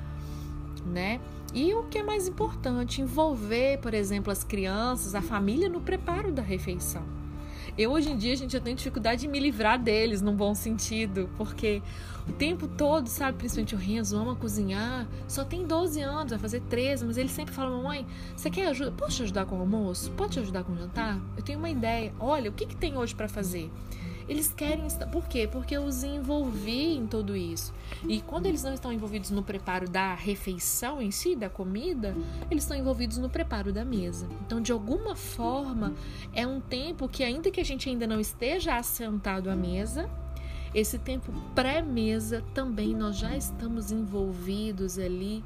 né? 0.86 1.20
E 1.52 1.74
o 1.74 1.84
que 1.84 1.98
é 1.98 2.02
mais 2.02 2.26
importante, 2.26 3.02
envolver, 3.02 3.78
por 3.78 3.92
exemplo, 3.92 4.32
as 4.32 4.42
crianças, 4.42 5.14
a 5.14 5.20
família 5.20 5.68
no 5.68 5.82
preparo 5.82 6.32
da 6.32 6.42
refeição. 6.42 7.23
Eu 7.76 7.90
hoje 7.90 8.08
em 8.08 8.16
dia 8.16 8.32
a 8.32 8.36
gente 8.36 8.52
já 8.52 8.60
tem 8.60 8.72
dificuldade 8.74 9.22
de 9.22 9.28
me 9.28 9.40
livrar 9.40 9.82
deles 9.82 10.22
num 10.22 10.34
bom 10.34 10.54
sentido, 10.54 11.28
porque 11.36 11.82
o 12.28 12.32
tempo 12.32 12.68
todo, 12.68 13.08
sabe, 13.08 13.36
principalmente 13.38 13.74
o 13.74 13.78
Renzo 13.78 14.16
ama 14.16 14.36
cozinhar, 14.36 15.08
só 15.26 15.44
tem 15.44 15.66
12 15.66 16.00
anos, 16.00 16.30
vai 16.30 16.38
fazer 16.38 16.60
13, 16.60 17.04
mas 17.04 17.16
ele 17.16 17.28
sempre 17.28 17.52
fala: 17.52 17.76
"Mamãe, 17.76 18.06
você 18.36 18.48
quer 18.48 18.68
ajuda? 18.68 18.92
Posso 18.92 19.16
te 19.16 19.22
ajudar 19.24 19.46
com 19.46 19.56
o 19.56 19.60
almoço? 19.60 20.12
Pode 20.12 20.34
te 20.34 20.38
ajudar 20.38 20.62
com 20.62 20.72
o 20.72 20.76
jantar? 20.76 21.20
Eu 21.36 21.42
tenho 21.42 21.58
uma 21.58 21.68
ideia. 21.68 22.14
Olha, 22.20 22.48
o 22.48 22.52
que 22.52 22.64
que 22.64 22.76
tem 22.76 22.96
hoje 22.96 23.12
para 23.12 23.28
fazer?" 23.28 23.68
Eles 24.28 24.52
querem 24.52 24.86
estar. 24.86 25.06
Por 25.06 25.26
quê? 25.26 25.48
Porque 25.50 25.76
eu 25.76 25.84
os 25.84 26.02
envolvi 26.02 26.96
em 26.96 27.06
tudo 27.06 27.36
isso. 27.36 27.72
E 28.08 28.20
quando 28.20 28.46
eles 28.46 28.62
não 28.62 28.72
estão 28.72 28.92
envolvidos 28.92 29.30
no 29.30 29.42
preparo 29.42 29.88
da 29.88 30.14
refeição 30.14 31.00
em 31.00 31.10
si, 31.10 31.36
da 31.36 31.50
comida, 31.50 32.14
eles 32.50 32.64
estão 32.64 32.76
envolvidos 32.76 33.18
no 33.18 33.28
preparo 33.28 33.72
da 33.72 33.84
mesa. 33.84 34.26
Então, 34.46 34.60
de 34.60 34.72
alguma 34.72 35.14
forma, 35.14 35.92
é 36.32 36.46
um 36.46 36.60
tempo 36.60 37.08
que, 37.08 37.22
ainda 37.22 37.50
que 37.50 37.60
a 37.60 37.64
gente 37.64 37.88
ainda 37.88 38.06
não 38.06 38.20
esteja 38.20 38.76
assentado 38.76 39.50
à 39.50 39.56
mesa, 39.56 40.08
esse 40.74 40.98
tempo 40.98 41.32
pré-mesa 41.54 42.42
também 42.52 42.94
nós 42.94 43.16
já 43.16 43.36
estamos 43.36 43.92
envolvidos 43.92 44.98
ali, 44.98 45.44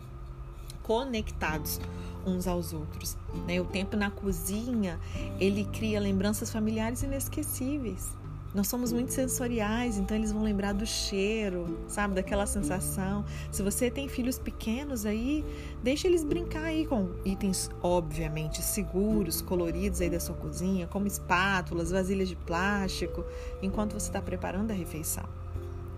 conectados 0.83 1.79
uns 2.25 2.47
aos 2.47 2.73
outros. 2.73 3.17
Né? 3.47 3.61
O 3.61 3.65
tempo 3.65 3.97
na 3.97 4.11
cozinha 4.11 4.99
ele 5.39 5.65
cria 5.65 6.01
lembranças 6.01 6.51
familiares 6.51 7.03
inesquecíveis. 7.03 8.18
Nós 8.55 8.67
somos 8.67 8.93
muito 8.93 9.13
sensoriais, 9.13 9.99
então 9.99 10.17
eles 10.17 10.33
vão 10.33 10.43
lembrar 10.43 10.73
do 10.73 10.87
cheiro, 10.87 11.79
sabe, 11.87 12.15
daquela 12.15 12.47
sensação. 12.47 13.25
Se 13.53 13.63
você 13.63 13.91
tem 13.91 14.09
filhos 14.09 14.39
pequenos 14.39 15.05
aí, 15.05 15.45
deixa 15.83 16.09
eles 16.09 16.25
brincar 16.25 16.65
aí 16.65 16.87
com 16.87 17.11
itens 17.27 17.71
obviamente 17.83 18.63
seguros, 18.63 19.43
coloridos 19.43 20.01
aí 20.01 20.09
da 20.09 20.19
sua 20.19 20.35
cozinha, 20.35 20.87
como 20.87 21.07
espátulas, 21.07 21.91
vasilhas 21.91 22.29
de 22.29 22.37
plástico, 22.37 23.23
enquanto 23.61 23.93
você 23.93 24.09
está 24.09 24.23
preparando 24.23 24.71
a 24.71 24.75
refeição. 24.75 25.25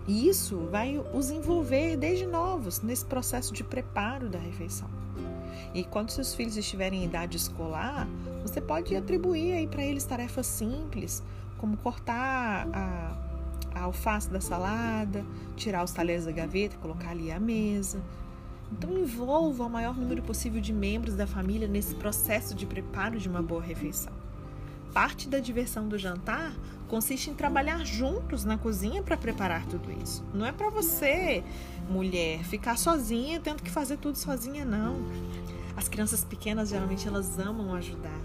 E 0.05 0.27
isso 0.27 0.67
vai 0.69 1.01
os 1.13 1.29
envolver 1.29 1.95
desde 1.95 2.25
novos 2.25 2.81
nesse 2.81 3.05
processo 3.05 3.53
de 3.53 3.63
preparo 3.63 4.27
da 4.27 4.39
refeição. 4.39 4.89
E 5.73 5.85
quando 5.85 6.09
seus 6.09 6.33
filhos 6.33 6.57
estiverem 6.57 7.01
em 7.01 7.05
idade 7.05 7.37
escolar, 7.37 8.07
você 8.41 8.59
pode 8.59 8.93
atribuir 8.93 9.53
aí 9.53 9.67
para 9.67 9.83
eles 9.83 10.03
tarefas 10.03 10.47
simples, 10.47 11.23
como 11.61 11.77
cortar 11.77 12.67
a, 12.73 13.15
a 13.75 13.81
alface 13.83 14.27
da 14.29 14.41
salada, 14.41 15.23
tirar 15.55 15.83
os 15.83 15.91
talheres 15.91 16.25
da 16.25 16.31
gaveta 16.31 16.75
colocar 16.77 17.11
ali 17.11 17.31
à 17.31 17.39
mesa. 17.39 18.01
Então 18.71 18.97
envolva 18.97 19.65
o 19.65 19.69
maior 19.69 19.95
número 19.95 20.23
possível 20.23 20.59
de 20.59 20.73
membros 20.73 21.13
da 21.13 21.27
família 21.27 21.67
nesse 21.67 21.93
processo 21.93 22.55
de 22.55 22.65
preparo 22.65 23.19
de 23.19 23.29
uma 23.29 23.43
boa 23.43 23.61
refeição. 23.61 24.11
Parte 24.91 25.29
da 25.29 25.39
diversão 25.39 25.87
do 25.87 25.97
jantar 25.97 26.51
consiste 26.87 27.29
em 27.29 27.33
trabalhar 27.33 27.85
juntos 27.85 28.43
na 28.43 28.57
cozinha 28.57 29.03
para 29.03 29.15
preparar 29.15 29.65
tudo 29.67 29.89
isso. 30.01 30.25
Não 30.33 30.45
é 30.45 30.51
para 30.51 30.69
você, 30.69 31.43
mulher, 31.87 32.43
ficar 32.43 32.77
sozinha 32.77 33.39
tendo 33.39 33.61
que 33.61 33.69
fazer 33.69 33.97
tudo 33.97 34.17
sozinha 34.17 34.65
não. 34.65 34.97
As 35.77 35.87
crianças 35.87 36.23
pequenas 36.25 36.69
geralmente 36.69 37.07
elas 37.07 37.37
amam 37.39 37.73
ajudar 37.75 38.19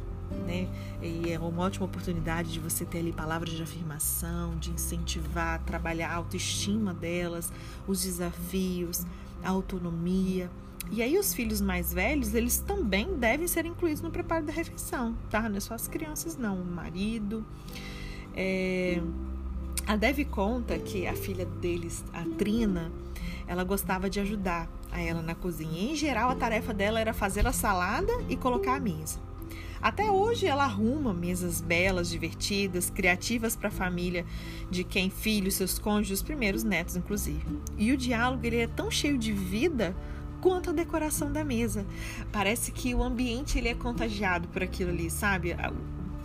né? 0.47 0.69
E 1.03 1.33
é 1.33 1.38
uma 1.38 1.65
ótima 1.65 1.85
oportunidade 1.85 2.53
de 2.53 2.61
você 2.61 2.85
ter 2.85 2.99
ali 2.99 3.12
palavras 3.12 3.50
de 3.50 3.62
afirmação, 3.62 4.57
de 4.57 4.71
incentivar, 4.71 5.61
trabalhar 5.65 6.11
a 6.11 6.15
autoestima 6.15 6.95
delas, 6.95 7.53
os 7.87 8.03
desafios, 8.03 9.05
a 9.43 9.50
autonomia. 9.50 10.50
E 10.91 11.03
aí 11.03 11.19
os 11.19 11.35
filhos 11.35 11.61
mais 11.61 11.93
velhos, 11.93 12.33
eles 12.33 12.59
também 12.59 13.17
devem 13.17 13.49
ser 13.49 13.67
incluídos 13.67 14.00
no 14.00 14.11
preparo 14.11 14.47
da 14.47 14.53
refeição, 14.53 15.17
tá? 15.29 15.49
Não 15.49 15.57
é 15.57 15.61
só 15.61 15.75
as 15.75 15.88
crianças, 15.88 16.37
não. 16.37 16.61
O 16.61 16.65
marido. 16.65 17.45
É... 18.35 19.03
A 19.87 19.97
Dev 19.97 20.25
conta 20.31 20.79
que 20.79 21.07
a 21.07 21.15
filha 21.15 21.45
deles, 21.45 22.05
a 22.12 22.25
Trina, 22.37 22.91
ela 23.47 23.62
gostava 23.62 24.11
de 24.11 24.19
ajudar 24.21 24.69
a 24.91 25.00
ela 25.00 25.23
na 25.23 25.35
cozinha. 25.35 25.93
em 25.93 25.95
geral, 25.95 26.31
a 26.31 26.35
tarefa 26.35 26.73
dela 26.75 27.00
era 27.00 27.12
fazer 27.12 27.47
a 27.47 27.53
salada 27.53 28.12
e 28.29 28.37
colocar 28.37 28.76
a 28.76 28.81
mesa. 28.81 29.25
Até 29.80 30.11
hoje 30.11 30.47
ela 30.47 30.64
arruma 30.64 31.12
mesas 31.12 31.61
belas, 31.61 32.09
divertidas, 32.09 32.90
criativas 32.90 33.54
para 33.54 33.68
a 33.68 33.73
família 33.73 34.25
de 34.71 34.85
quem 34.85 35.11
filhos, 35.11 35.54
seus 35.54 35.78
cônjuges, 35.78 36.23
primeiros 36.23 36.64
netos, 36.64 36.97
inclusive. 36.97 37.45
E 37.76 37.92
o 37.92 37.97
diálogo 37.97 38.45
ele 38.47 38.56
é 38.56 38.66
tão 38.66 38.90
cheio 38.90 39.18
de 39.18 39.33
vida 39.33 39.95
quanto 40.40 40.71
a 40.71 40.73
decoração 40.73 41.33
da 41.33 41.45
mesa. 41.45 41.87
Parece 42.33 42.73
que 42.73 42.95
o 42.95 43.02
ambiente 43.02 43.59
ele 43.59 43.68
é 43.68 43.75
contagiado 43.75 44.49
por 44.49 44.62
aquilo 44.62 44.90
ali, 44.90 45.11
sabe? 45.11 45.56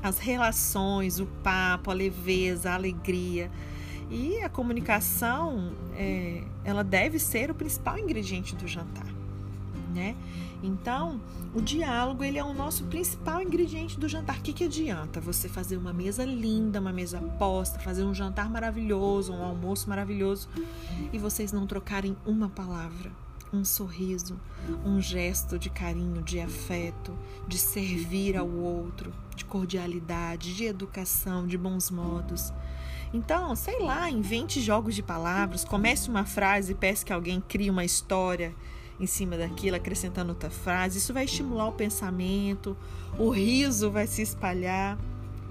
As 0.02 0.20
relações, 0.20 1.20
o 1.20 1.26
papo, 1.26 1.92
a 1.92 1.94
leveza, 1.94 2.72
a 2.72 2.76
alegria. 2.76 3.52
E 4.10 4.40
a 4.42 4.50
comunicação, 4.50 5.74
é, 5.96 6.44
ela 6.66 6.84
deve 6.84 7.18
ser 7.18 7.50
o 7.50 7.56
principal 7.56 7.98
ingrediente 7.98 8.56
do 8.56 8.68
jantar, 8.68 9.08
né? 9.92 10.16
Então, 10.64 11.20
o 11.54 11.62
diálogo 11.62 12.24
ele 12.24 12.38
é 12.38 12.44
o 12.44 12.54
nosso 12.54 12.84
principal 12.86 13.42
ingrediente 13.42 14.00
do 14.00 14.08
jantar. 14.08 14.38
O 14.40 14.42
que, 14.42 14.54
que 14.54 14.64
adianta 14.66 15.20
você 15.20 15.50
fazer 15.50 15.78
uma 15.78 15.92
mesa 15.92 16.24
linda, 16.24 16.80
uma 16.80 16.94
mesa 16.94 17.20
posta, 17.38 17.80
fazer 17.80 18.04
um 18.04 18.14
jantar 18.14 18.50
maravilhoso, 18.50 19.34
um 19.34 19.44
almoço 19.44 19.90
maravilhoso 19.90 20.48
e 21.12 21.18
vocês 21.18 21.52
não 21.52 21.66
trocarem 21.66 22.16
uma 22.26 22.48
palavra, 22.50 23.12
um 23.52 23.66
sorriso, 23.66 24.40
um 24.86 25.02
gesto 25.02 25.58
de 25.58 25.70
carinho, 25.70 26.22
de 26.22 26.40
afeto, 26.40 27.18
de 27.48 27.58
servir 27.58 28.38
ao 28.38 28.48
outro, 28.48 29.12
de 29.36 29.44
cordialidade, 29.44 30.56
de 30.56 30.66
educação, 30.66 31.48
de 31.48 31.58
bons 31.58 31.90
modos. 31.90 32.54
Então, 33.14 33.56
sei 33.56 33.80
lá, 33.80 34.10
invente 34.10 34.62
jogos 34.62 34.96
de 34.96 35.04
palavras, 35.04 35.66
comece 35.66 36.10
uma 36.10 36.24
frase 36.24 36.72
e 36.72 36.76
peça 36.76 37.04
que 37.04 37.12
alguém 37.12 37.42
crie 37.42 37.70
uma 37.70 37.84
história 37.84 38.56
em 39.02 39.08
cima 39.08 39.36
daquilo, 39.38 39.76
acrescentando 39.76 40.30
outra 40.30 40.50
frase. 40.50 41.00
Isso 41.00 41.14
vai 41.14 41.26
estimular 41.26 41.68
o 41.68 41.72
pensamento, 41.72 42.78
o 43.18 43.30
riso 43.30 43.90
vai 43.90 44.08
se 44.08 44.22
espalhar. 44.22 44.98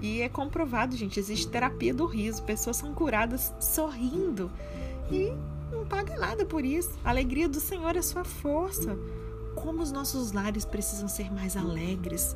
E 0.01 0.21
é 0.21 0.29
comprovado, 0.29 0.95
gente, 0.95 1.19
existe 1.19 1.47
terapia 1.47 1.93
do 1.93 2.05
riso. 2.05 2.41
Pessoas 2.43 2.77
são 2.77 2.93
curadas 2.93 3.53
sorrindo 3.59 4.49
e 5.11 5.31
não 5.71 5.85
paga 5.85 6.17
nada 6.17 6.45
por 6.45 6.65
isso. 6.65 6.91
A 7.03 7.09
alegria 7.09 7.47
do 7.47 7.59
Senhor 7.59 7.95
é 7.95 8.01
sua 8.01 8.23
força. 8.23 8.97
Como 9.53 9.81
os 9.81 9.91
nossos 9.91 10.31
lares 10.31 10.65
precisam 10.65 11.07
ser 11.07 11.31
mais 11.31 11.57
alegres, 11.57 12.35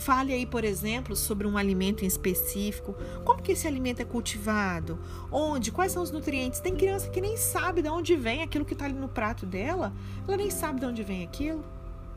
Fale 0.00 0.32
aí, 0.32 0.46
por 0.46 0.64
exemplo, 0.64 1.14
sobre 1.14 1.46
um 1.46 1.58
alimento 1.58 2.04
em 2.04 2.06
específico. 2.06 2.96
Como 3.22 3.42
que 3.42 3.52
esse 3.52 3.68
alimento 3.68 4.00
é 4.00 4.04
cultivado? 4.06 4.98
Onde? 5.30 5.70
Quais 5.70 5.92
são 5.92 6.02
os 6.02 6.10
nutrientes? 6.10 6.58
Tem 6.58 6.74
criança 6.74 7.10
que 7.10 7.20
nem 7.20 7.36
sabe 7.36 7.82
de 7.82 7.90
onde 7.90 8.16
vem 8.16 8.42
aquilo 8.42 8.64
que 8.64 8.72
está 8.72 8.86
ali 8.86 8.94
no 8.94 9.10
prato 9.10 9.44
dela. 9.44 9.92
Ela 10.26 10.38
nem 10.38 10.48
sabe 10.48 10.80
de 10.80 10.86
onde 10.86 11.02
vem 11.02 11.22
aquilo. 11.22 11.62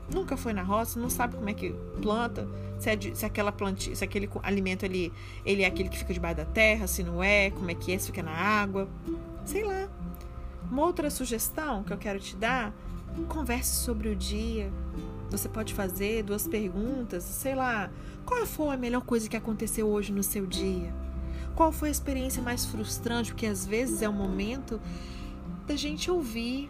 Nunca 0.10 0.38
foi 0.38 0.54
na 0.54 0.64
roça, 0.64 0.98
não 0.98 1.10
sabe 1.10 1.36
como 1.36 1.50
é 1.50 1.54
que 1.54 1.76
planta, 2.02 2.48
se, 2.80 2.90
é 2.90 2.96
de, 2.96 3.18
se 3.18 3.26
aquela 3.26 3.52
planta, 3.52 3.94
se 3.94 4.04
aquele 4.04 4.30
alimento 4.44 4.86
ali, 4.86 5.12
ele 5.46 5.64
é 5.64 5.66
aquele 5.66 5.90
que 5.90 5.98
fica 5.98 6.14
debaixo 6.14 6.38
da 6.38 6.46
terra, 6.46 6.88
se 6.88 7.04
não 7.04 7.22
é, 7.22 7.52
como 7.52 7.70
é 7.70 7.76
que 7.76 7.92
é, 7.92 7.98
se 7.98 8.06
fica 8.08 8.24
na 8.24 8.32
água. 8.32 8.88
Sei 9.44 9.62
lá. 9.62 9.90
Uma 10.72 10.84
outra 10.84 11.10
sugestão 11.10 11.84
que 11.84 11.92
eu 11.92 11.98
quero 11.98 12.18
te 12.18 12.34
dar, 12.38 12.74
converse 13.28 13.76
sobre 13.76 14.08
o 14.08 14.16
dia, 14.16 14.72
você 15.38 15.50
pode 15.50 15.74
fazer 15.74 16.22
duas 16.24 16.48
perguntas, 16.48 17.24
sei 17.24 17.56
lá, 17.56 17.90
qual 18.24 18.46
foi 18.46 18.74
a 18.74 18.78
melhor 18.78 19.02
coisa 19.02 19.28
que 19.28 19.36
aconteceu 19.36 19.88
hoje 19.88 20.12
no 20.12 20.22
seu 20.22 20.46
dia? 20.46 20.94
Qual 21.56 21.72
foi 21.72 21.90
a 21.90 21.92
experiência 21.92 22.42
mais 22.42 22.66
frustrante? 22.66 23.32
Porque 23.32 23.48
às 23.48 23.66
vezes 23.66 24.04
é 24.04 24.08
o 24.10 24.14
momento 24.14 24.80
da 25.66 25.76
gente 25.76 26.12
ouvir 26.12 26.70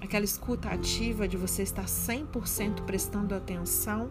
aquela 0.00 0.26
escuta 0.26 0.68
ativa 0.68 1.26
de 1.26 1.38
você 1.38 1.62
estar 1.62 1.86
100% 1.86 2.82
prestando 2.84 3.34
atenção. 3.34 4.10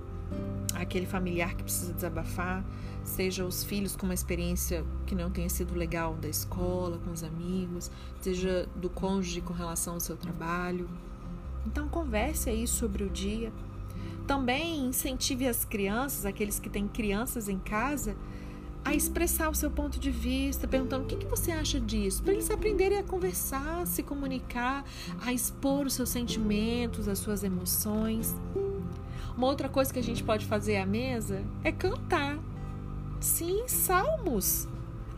aquele 0.73 1.05
familiar 1.05 1.53
que 1.53 1.63
precisa 1.63 1.93
desabafar, 1.93 2.65
seja 3.03 3.45
os 3.45 3.63
filhos 3.63 3.95
com 3.95 4.05
uma 4.07 4.15
experiência 4.15 4.83
que 5.05 5.13
não 5.13 5.29
tenha 5.29 5.49
sido 5.49 5.75
legal 5.75 6.15
da 6.15 6.29
escola, 6.29 6.97
com 6.97 7.11
os 7.11 7.23
amigos, 7.23 7.91
seja 8.19 8.67
do 8.75 8.89
cônjuge 8.89 9.41
com 9.41 9.53
relação 9.53 9.95
ao 9.95 9.99
seu 9.99 10.17
trabalho. 10.17 10.89
Então 11.67 11.87
converse 11.87 12.49
aí 12.49 12.65
sobre 12.65 13.03
o 13.03 13.09
dia. 13.09 13.51
Também 14.31 14.85
incentive 14.85 15.45
as 15.45 15.65
crianças, 15.65 16.25
aqueles 16.25 16.57
que 16.57 16.69
têm 16.69 16.87
crianças 16.87 17.49
em 17.49 17.59
casa, 17.59 18.15
a 18.85 18.93
expressar 18.93 19.49
o 19.49 19.53
seu 19.53 19.69
ponto 19.69 19.99
de 19.99 20.09
vista, 20.09 20.69
perguntando 20.69 21.03
o 21.03 21.05
que, 21.05 21.17
que 21.17 21.25
você 21.25 21.51
acha 21.51 21.81
disso, 21.81 22.23
para 22.23 22.31
eles 22.31 22.49
aprenderem 22.49 22.97
a 22.97 23.03
conversar, 23.03 23.85
se 23.85 24.01
comunicar, 24.01 24.85
a 25.21 25.33
expor 25.33 25.85
os 25.85 25.95
seus 25.95 26.07
sentimentos, 26.07 27.09
as 27.09 27.19
suas 27.19 27.43
emoções. 27.43 28.33
Uma 29.35 29.47
outra 29.47 29.67
coisa 29.67 29.91
que 29.91 29.99
a 29.99 30.03
gente 30.03 30.23
pode 30.23 30.45
fazer 30.45 30.77
à 30.77 30.85
mesa 30.85 31.43
é 31.61 31.69
cantar. 31.73 32.39
Sim, 33.19 33.67
salmos. 33.67 34.65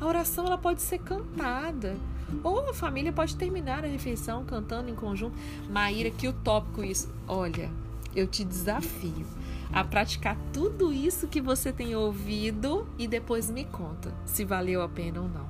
A 0.02 0.08
oração 0.08 0.48
ela 0.48 0.58
pode 0.58 0.82
ser 0.82 0.98
cantada. 0.98 1.96
Ou 2.44 2.68
a 2.68 2.74
família 2.74 3.14
pode 3.14 3.36
terminar 3.36 3.86
a 3.86 3.88
refeição 3.88 4.44
cantando 4.44 4.90
em 4.90 4.96
conjunto. 4.96 5.38
Maíra, 5.70 6.10
que 6.10 6.28
utópico 6.28 6.84
isso. 6.84 7.14
Olha, 7.28 7.70
eu 8.16 8.28
te 8.28 8.44
desafio 8.44 9.26
a 9.72 9.84
praticar 9.84 10.38
tudo 10.54 10.94
isso 10.94 11.28
que 11.28 11.42
você 11.42 11.74
tem 11.74 11.96
ouvido 11.96 12.88
e 12.98 13.08
depois 13.08 13.50
me 13.50 13.66
conta 13.66 14.14
se 14.26 14.46
valeu 14.46 14.82
a 14.82 14.90
pena 14.90 15.22
ou 15.22 15.28
não, 15.28 15.50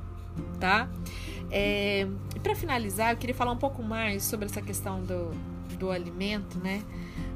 tá? 0.60 0.90
É, 1.52 2.08
para 2.42 2.56
finalizar, 2.56 3.12
eu 3.12 3.18
queria 3.18 3.36
falar 3.36 3.52
um 3.52 3.58
pouco 3.58 3.84
mais 3.84 4.24
sobre 4.24 4.46
essa 4.46 4.62
questão 4.62 5.02
do, 5.02 5.32
do 5.78 5.92
alimento, 5.92 6.58
né? 6.58 6.82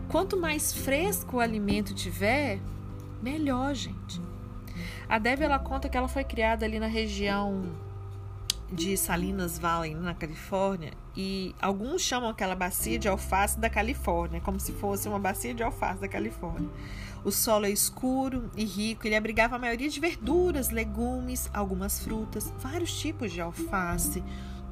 Quanto 0.07 0.39
mais 0.39 0.72
fresco 0.72 1.38
o 1.38 1.39
alimento 1.39 1.93
tiver, 1.93 2.60
melhor, 3.22 3.75
gente. 3.75 4.22
A 5.10 5.19
Debbie 5.19 5.43
ela 5.43 5.60
conta 5.60 5.89
que 5.89 5.98
ela 5.98 6.07
foi 6.07 6.24
criada 6.24 6.65
ali 6.65 6.79
na 6.79 6.88
região 6.88 7.63
de 8.72 8.98
Salinas 8.98 9.57
Valley, 9.57 9.96
na 9.96 10.13
Califórnia, 10.13 10.91
e 11.17 11.55
alguns 11.59 12.03
chamam 12.03 12.29
aquela 12.29 12.53
bacia 12.53 13.00
de 13.00 13.07
alface 13.07 13.59
da 13.59 13.71
Califórnia, 13.71 14.39
como 14.39 14.59
se 14.59 14.71
fosse 14.71 15.07
uma 15.07 15.17
bacia 15.17 15.51
de 15.51 15.63
alface 15.63 16.00
da 16.00 16.07
Califórnia. 16.07 16.69
O 17.25 17.31
solo 17.31 17.65
é 17.65 17.71
escuro 17.71 18.51
e 18.55 18.63
rico, 18.63 19.07
ele 19.07 19.15
abrigava 19.15 19.55
a 19.55 19.59
maioria 19.59 19.89
de 19.89 20.00
verduras, 20.00 20.69
legumes, 20.69 21.50
algumas 21.51 22.00
frutas, 22.00 22.53
vários 22.59 22.97
tipos 23.00 23.31
de 23.31 23.41
alface, 23.41 24.24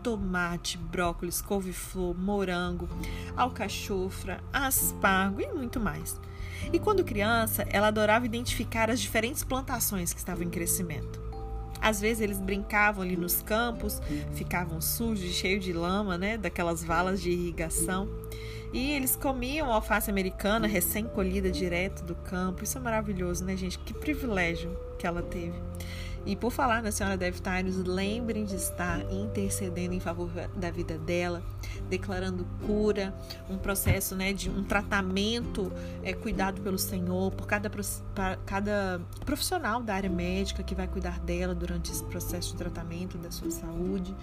tomate, 0.03 0.77
brócolis, 0.77 1.41
couve-flor, 1.41 2.15
morango, 2.15 2.87
alcachofra, 3.35 4.39
aspargo 4.53 5.41
e 5.41 5.47
muito 5.47 5.79
mais. 5.79 6.21
E 6.71 6.77
quando 6.77 7.03
criança, 7.03 7.65
ela 7.71 7.87
adorava 7.87 8.27
identificar 8.27 8.91
as 8.91 9.01
diferentes 9.01 9.43
plantações 9.43 10.13
que 10.13 10.19
estavam 10.19 10.43
em 10.43 10.49
crescimento. 10.51 11.25
Às 11.82 12.01
vezes 12.01 12.22
eles 12.22 12.39
brincavam 12.39 13.03
ali 13.03 13.15
nos 13.15 13.41
campos, 13.41 14.01
ficavam 14.34 14.82
sujos, 14.82 15.32
cheios 15.32 15.63
de 15.63 15.74
lama, 15.74 16.17
né, 16.17 16.38
daquelas 16.38 16.84
valas 16.84 17.22
de 17.22 17.32
irrigação. 17.32 18.10
E 18.74 18.91
eles 18.91 19.15
comiam 19.15 19.72
alface 19.72 20.10
americana 20.10 20.67
recém-colhida 20.67 21.50
direto 21.50 22.03
do 22.03 22.15
campo. 22.15 22.63
Isso 22.63 22.77
é 22.77 22.82
maravilhoso, 22.82 23.46
né, 23.46 23.55
gente? 23.55 23.79
Que 23.79 23.94
privilégio 23.94 24.77
que 24.98 25.08
ela 25.08 25.22
teve. 25.22 25.55
E 26.25 26.36
por 26.36 26.51
falar 26.51 26.82
na 26.82 26.91
senhora 26.91 27.15
Dev 27.15 27.38
Tyrus, 27.39 27.77
lembrem 27.77 28.46
de 28.46 28.55
estar 28.55 29.00
intercedendo 29.12 29.94
em 29.94 30.00
favor 30.00 30.29
da 30.55 30.72
vida 30.72 30.98
dela, 30.98 31.44
declarando 31.88 32.48
cura, 32.65 33.13
um 33.48 33.58
processo 33.58 34.15
né, 34.15 34.34
de 34.34 34.50
um 34.50 34.63
tratamento 34.63 35.72
é, 36.03 36.13
cuidado 36.13 36.62
pelo 36.62 36.79
Senhor, 36.79 37.32
por 37.32 37.46
cada, 37.46 37.70
cada 38.46 39.00
profissional 39.24 39.84
da 39.84 39.94
área 39.94 40.10
médica 40.10 40.63
que 40.63 40.74
vai 40.74 40.88
cuidar 40.88 41.20
dela 41.20 41.53
durante 41.53 41.91
esse 41.91 42.03
processo 42.05 42.53
de 42.53 42.58
tratamento 42.58 43.20
da 43.20 43.29
sua 43.29 43.51
saúde. 43.51 44.15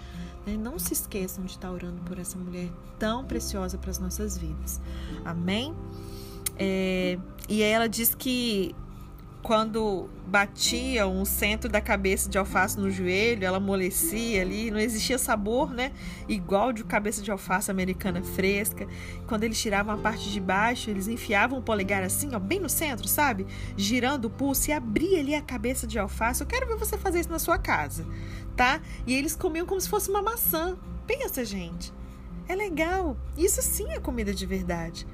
Né? 0.44 0.56
Não 0.56 0.80
se 0.80 0.92
esqueçam 0.92 1.44
de 1.44 1.52
estar 1.52 1.70
orando 1.70 2.00
por 2.02 2.18
essa 2.18 2.36
mulher 2.36 2.68
tão 2.98 3.24
preciosa 3.24 3.78
para 3.78 3.90
as 3.90 4.00
nossas 4.00 4.36
vidas. 4.36 4.80
Amém? 5.24 5.72
É, 6.58 7.16
e 7.48 7.62
ela 7.62 7.88
diz 7.88 8.14
que 8.14 8.74
quando 9.42 10.08
batia 10.26 11.06
um 11.06 11.24
centro 11.24 11.68
da 11.68 11.80
cabeça 11.80 12.30
de 12.30 12.38
alface 12.38 12.78
no 12.78 12.90
joelho, 12.90 13.44
ela 13.44 13.56
amolecia 13.56 14.40
ali, 14.40 14.70
não 14.70 14.78
existia 14.78 15.18
sabor, 15.18 15.74
né? 15.74 15.92
Igual 16.28 16.72
de 16.72 16.84
cabeça 16.84 17.20
de 17.20 17.30
alface 17.30 17.70
americana 17.70 18.22
fresca. 18.22 18.86
Quando 19.26 19.42
eles 19.42 19.60
tiravam 19.60 19.94
a 19.94 19.98
parte 19.98 20.30
de 20.30 20.40
baixo, 20.40 20.88
eles 20.88 21.08
enfiavam 21.08 21.58
o 21.58 21.62
polegar 21.62 22.04
assim, 22.04 22.34
ó, 22.34 22.38
bem 22.38 22.60
no 22.60 22.68
centro, 22.68 23.08
sabe? 23.08 23.46
Girando 23.76 24.26
o 24.26 24.30
pulso 24.30 24.70
e 24.70 24.72
abria 24.72 25.18
ali 25.18 25.34
a 25.34 25.42
cabeça 25.42 25.86
de 25.88 25.98
alface. 25.98 26.40
Eu 26.40 26.46
quero 26.46 26.66
ver 26.68 26.76
você 26.76 26.96
fazer 26.96 27.20
isso 27.20 27.30
na 27.30 27.40
sua 27.40 27.58
casa, 27.58 28.06
tá? 28.56 28.80
E 29.06 29.12
eles 29.12 29.34
comiam 29.34 29.66
como 29.66 29.80
se 29.80 29.88
fosse 29.88 30.08
uma 30.08 30.22
maçã. 30.22 30.78
Pensa, 31.04 31.44
gente. 31.44 31.92
É 32.48 32.54
legal. 32.54 33.16
Isso 33.36 33.60
sim 33.60 33.90
é 33.90 33.98
comida 33.98 34.32
de 34.32 34.46
verdade. 34.46 35.04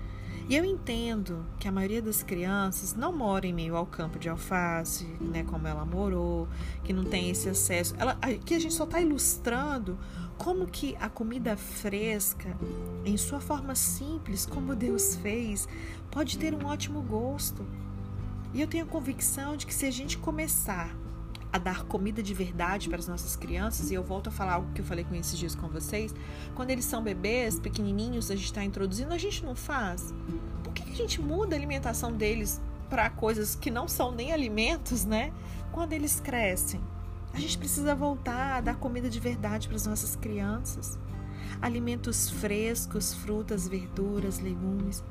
E 0.49 0.57
eu 0.57 0.65
entendo 0.65 1.45
que 1.61 1.69
a 1.69 1.73
maioria 1.73 2.01
das 2.01 2.23
crianças 2.23 2.95
não 2.95 3.13
mora 3.13 3.47
em 3.47 3.53
meio 3.53 3.77
ao 3.77 3.85
campo 3.85 4.19
de 4.19 4.31
alface, 4.31 5.05
né, 5.21 5.45
como 5.45 5.67
ela 5.67 5.85
morou, 5.85 6.49
que 6.83 6.91
não 6.91 7.05
tem 7.05 7.29
esse 7.29 7.51
acesso. 7.51 7.95
Ela, 7.99 8.17
aqui 8.23 8.55
a 8.55 8.59
gente 8.59 8.73
só 8.73 8.85
está 8.85 8.99
ilustrando 8.99 9.99
como 10.39 10.67
que 10.67 10.97
a 11.01 11.11
comida 11.11 11.55
fresca, 11.55 12.57
em 13.05 13.15
sua 13.19 13.41
forma 13.41 13.75
simples, 13.75 14.47
como 14.47 14.75
Deus 14.75 15.17
fez, 15.17 15.69
pode 16.11 16.39
ter 16.39 16.55
um 16.55 16.65
ótimo 16.65 17.03
gosto. 17.03 17.67
E 18.55 18.63
eu 18.63 18.67
tenho 18.67 18.87
a 18.87 18.89
convicção 18.89 19.55
de 19.55 19.67
que 19.67 19.75
se 19.75 19.85
a 19.85 19.91
gente 19.91 20.17
começar 20.17 20.97
a 21.53 21.59
dar 21.59 21.85
comida 21.85 22.23
de 22.23 22.35
verdade 22.35 22.89
para 22.89 22.99
as 22.99 23.09
nossas 23.09 23.35
crianças, 23.35 23.91
e 23.91 23.95
eu 23.95 24.03
volto 24.03 24.29
a 24.29 24.31
falar 24.31 24.55
algo 24.55 24.73
que 24.73 24.81
eu 24.81 24.85
falei 24.85 25.05
com 25.05 25.15
esses 25.15 25.39
dias 25.39 25.55
com 25.55 25.69
vocês, 25.69 26.15
quando 26.55 26.71
eles 26.71 26.85
são 26.85 27.03
bebês, 27.03 27.59
pequenininhos, 27.59 28.31
a 28.31 28.37
gente 28.37 28.47
está 28.47 28.63
introduzindo, 28.63 29.15
a 29.15 29.19
gente 29.19 29.45
não 29.45 29.55
faz. 29.55 30.15
Por 30.63 30.73
que 30.73 30.83
a 30.83 30.95
gente 30.95 31.21
muda 31.21 31.57
a 31.57 31.59
alimentação 31.59 32.13
deles 32.13 32.61
para 32.89 33.09
coisas 33.11 33.55
que 33.55 33.71
não 33.71 33.87
são 33.89 34.13
nem 34.13 34.33
alimentos, 34.33 35.05
né? 35.05 35.33
Quando 35.73 35.93
eles 35.93 36.21
crescem. 36.21 36.81
A 37.33 37.39
gente 37.39 37.59
precisa 37.59 37.95
voltar 37.95 38.57
a 38.57 38.61
dar 38.61 38.77
comida 38.77 39.09
de 39.09 39.21
verdade 39.21 39.69
para 39.69 39.77
as 39.77 39.87
nossas 39.87 40.17
crianças. 40.17 40.99
Alimentos 41.61 42.31
frescos, 42.31 43.15
frutas, 43.15 43.69
verduras, 43.69 44.39
legumes. 44.39 45.05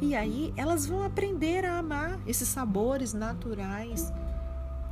E 0.00 0.14
aí 0.14 0.52
elas 0.56 0.86
vão 0.86 1.02
aprender 1.02 1.64
a 1.64 1.78
amar 1.78 2.18
esses 2.26 2.48
sabores 2.48 3.12
naturais 3.14 4.12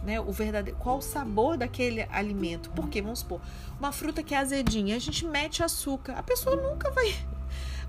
né? 0.04 0.20
O 0.20 0.30
verdadeiro, 0.30 0.78
qual 0.78 0.98
o 0.98 1.02
sabor 1.02 1.56
daquele 1.56 2.02
alimento? 2.10 2.70
Porque 2.70 3.00
vamos 3.00 3.20
supor, 3.20 3.40
uma 3.78 3.92
fruta 3.92 4.22
que 4.22 4.34
é 4.34 4.38
azedinha, 4.38 4.96
a 4.96 4.98
gente 4.98 5.24
mete 5.26 5.62
açúcar, 5.62 6.14
a 6.14 6.22
pessoa 6.22 6.56
nunca 6.56 6.90
vai 6.90 7.14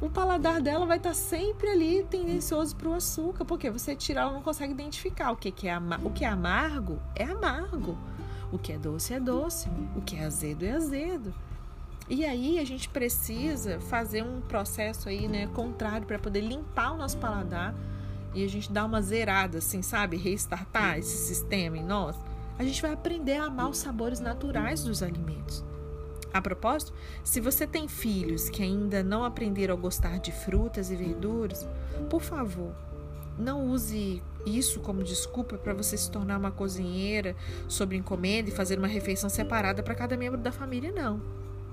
o 0.01 0.10
paladar 0.10 0.62
dela 0.62 0.86
vai 0.86 0.97
estar 0.97 1.13
sempre 1.13 1.69
ali 1.69 2.04
tendencioso 2.10 2.75
para 2.75 2.89
o 2.89 2.93
açúcar, 2.93 3.45
porque 3.45 3.69
você 3.69 3.95
tirar 3.95 4.23
ela 4.23 4.34
não 4.34 4.41
consegue 4.41 4.73
identificar 4.73 5.32
o 5.32 5.36
que, 5.36 5.51
que 5.51 5.67
é 5.67 5.78
o 6.04 6.10
que 6.10 6.25
é 6.25 6.28
amargo 6.28 6.99
é 7.15 7.23
amargo, 7.23 7.97
o 8.51 8.58
que 8.58 8.71
é 8.71 8.78
doce 8.78 9.13
é 9.13 9.19
doce, 9.19 9.69
o 9.95 10.01
que 10.01 10.15
é 10.15 10.25
azedo 10.25 10.63
é 10.63 10.71
azedo. 10.71 11.34
E 12.08 12.23
aí 12.23 12.60
a 12.60 12.63
gente 12.63 12.88
precisa 12.88 13.80
fazer 13.80 14.23
um 14.23 14.39
processo 14.39 15.10
aí, 15.10 15.28
né, 15.28 15.47
contrário 15.47 16.06
para 16.06 16.19
poder 16.19 16.41
limpar 16.41 16.91
o 16.91 16.97
nosso 16.97 17.17
paladar 17.17 17.73
e 18.36 18.43
a 18.43 18.50
gente 18.50 18.71
dá 18.71 18.86
uma 18.86 19.02
zerada, 19.02 19.60
assim, 19.60 19.82
sabe? 19.82 20.17
Restartar 20.17 21.00
esse 21.00 21.17
sistema 21.17 21.78
em 21.78 21.84
nós, 21.84 22.15
a 22.60 22.63
gente 22.63 22.82
vai 22.82 22.91
aprender 22.91 23.38
a 23.38 23.45
amar 23.45 23.69
os 23.69 23.78
sabores 23.78 24.19
naturais 24.19 24.84
dos 24.84 25.02
alimentos. 25.02 25.63
A 26.34 26.41
propósito, 26.41 26.93
se 27.24 27.39
você 27.39 27.65
tem 27.65 27.88
filhos 27.88 28.50
que 28.50 28.62
ainda 28.62 29.02
não 29.02 29.24
aprenderam 29.24 29.74
a 29.74 29.80
gostar 29.80 30.19
de 30.19 30.34
frutas 30.34 30.91
e 30.91 30.95
verduras, 30.95 31.65
por 32.10 32.21
favor, 32.21 32.76
não 33.39 33.65
use 33.67 34.21
isso 34.45 34.82
como 34.82 35.02
desculpa 35.02 35.58
para 35.58 35.74
você 35.74 35.98
se 35.98 36.12
tornar 36.12 36.38
uma 36.38 36.52
cozinheira 36.52 37.36
sobre 37.69 37.95
encomenda 37.95 38.50
e 38.50 38.54
fazer 38.54 38.78
uma 38.78 38.88
refeição 38.88 39.30
separada 39.30 39.82
para 39.82 39.95
cada 39.95 40.17
membro 40.17 40.39
da 40.39 40.52
família, 40.52 40.91
não 40.91 41.21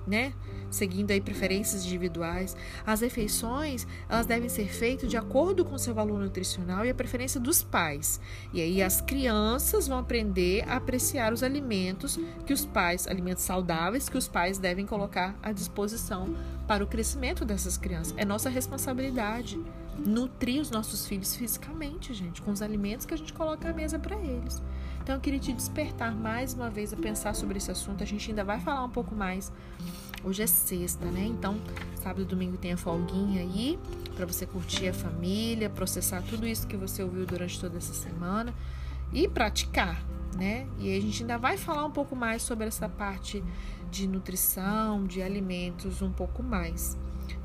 né? 0.06 0.32
Seguindo 0.70 1.10
aí 1.10 1.20
preferências 1.20 1.84
individuais. 1.84 2.56
As 2.86 3.00
refeições, 3.00 3.86
elas 4.08 4.26
devem 4.26 4.48
ser 4.48 4.68
feitas 4.68 5.08
de 5.08 5.16
acordo 5.16 5.64
com 5.64 5.74
o 5.74 5.78
seu 5.78 5.94
valor 5.94 6.18
nutricional 6.18 6.84
e 6.84 6.90
a 6.90 6.94
preferência 6.94 7.38
dos 7.38 7.62
pais. 7.62 8.20
E 8.52 8.60
aí 8.60 8.82
as 8.82 9.00
crianças 9.00 9.86
vão 9.86 9.98
aprender 9.98 10.64
a 10.68 10.76
apreciar 10.76 11.32
os 11.32 11.42
alimentos 11.42 12.18
que 12.46 12.52
os 12.52 12.64
pais, 12.64 13.06
alimentos 13.06 13.44
saudáveis 13.44 14.08
que 14.08 14.16
os 14.16 14.28
pais 14.28 14.58
devem 14.58 14.86
colocar 14.86 15.36
à 15.42 15.52
disposição 15.52 16.34
para 16.66 16.82
o 16.82 16.86
crescimento 16.86 17.44
dessas 17.44 17.76
crianças. 17.76 18.14
É 18.16 18.24
nossa 18.24 18.48
responsabilidade 18.48 19.60
nutrir 19.98 20.60
os 20.60 20.70
nossos 20.70 21.06
filhos 21.06 21.36
fisicamente, 21.36 22.14
gente, 22.14 22.40
com 22.40 22.50
os 22.50 22.62
alimentos 22.62 23.06
que 23.06 23.14
a 23.14 23.16
gente 23.16 23.32
coloca 23.32 23.68
à 23.68 23.72
mesa 23.72 23.98
para 23.98 24.16
eles. 24.16 24.62
Então 25.02 25.16
eu 25.16 25.20
queria 25.20 25.40
te 25.40 25.52
despertar 25.52 26.14
mais 26.14 26.54
uma 26.54 26.70
vez 26.70 26.92
a 26.92 26.96
pensar 26.96 27.34
sobre 27.34 27.58
esse 27.58 27.70
assunto. 27.70 28.02
A 28.02 28.06
gente 28.06 28.30
ainda 28.30 28.44
vai 28.44 28.60
falar 28.60 28.84
um 28.84 28.90
pouco 28.90 29.14
mais 29.14 29.52
Hoje 30.24 30.40
é 30.40 30.46
sexta, 30.46 31.04
né? 31.06 31.24
Então, 31.24 31.58
sábado 32.00 32.22
e 32.22 32.24
domingo 32.24 32.56
tem 32.56 32.72
a 32.72 32.76
folguinha 32.76 33.40
aí 33.40 33.76
para 34.14 34.24
você 34.24 34.46
curtir 34.46 34.86
a 34.88 34.94
família, 34.94 35.68
processar 35.68 36.22
tudo 36.22 36.46
isso 36.46 36.64
que 36.68 36.76
você 36.76 37.02
ouviu 37.02 37.26
durante 37.26 37.58
toda 37.58 37.76
essa 37.78 37.92
semana 37.92 38.54
e 39.12 39.26
praticar, 39.26 40.00
né? 40.36 40.68
E 40.78 40.96
a 40.96 41.00
gente 41.00 41.24
ainda 41.24 41.38
vai 41.38 41.56
falar 41.56 41.84
um 41.84 41.90
pouco 41.90 42.14
mais 42.14 42.42
sobre 42.42 42.68
essa 42.68 42.88
parte 42.88 43.42
de 43.90 44.06
nutrição, 44.06 45.04
de 45.04 45.20
alimentos, 45.20 46.02
um 46.02 46.12
pouco 46.12 46.40
mais, 46.40 46.96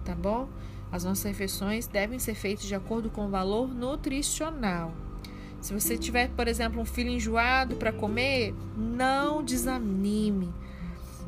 tá 0.06 0.14
bom? 0.14 0.48
As 0.92 1.04
nossas 1.04 1.24
refeições 1.24 1.88
devem 1.88 2.20
ser 2.20 2.36
feitas 2.36 2.66
de 2.66 2.76
acordo 2.76 3.10
com 3.10 3.26
o 3.26 3.30
valor 3.30 3.68
nutricional. 3.68 4.94
Se 5.62 5.74
você 5.74 5.98
tiver, 5.98 6.30
por 6.30 6.48
exemplo, 6.48 6.82
um 6.82 6.86
filho 6.86 7.10
enjoado 7.10 7.76
para 7.76 7.92
comer, 7.92 8.54
não 8.76 9.44
desanime. 9.44 10.54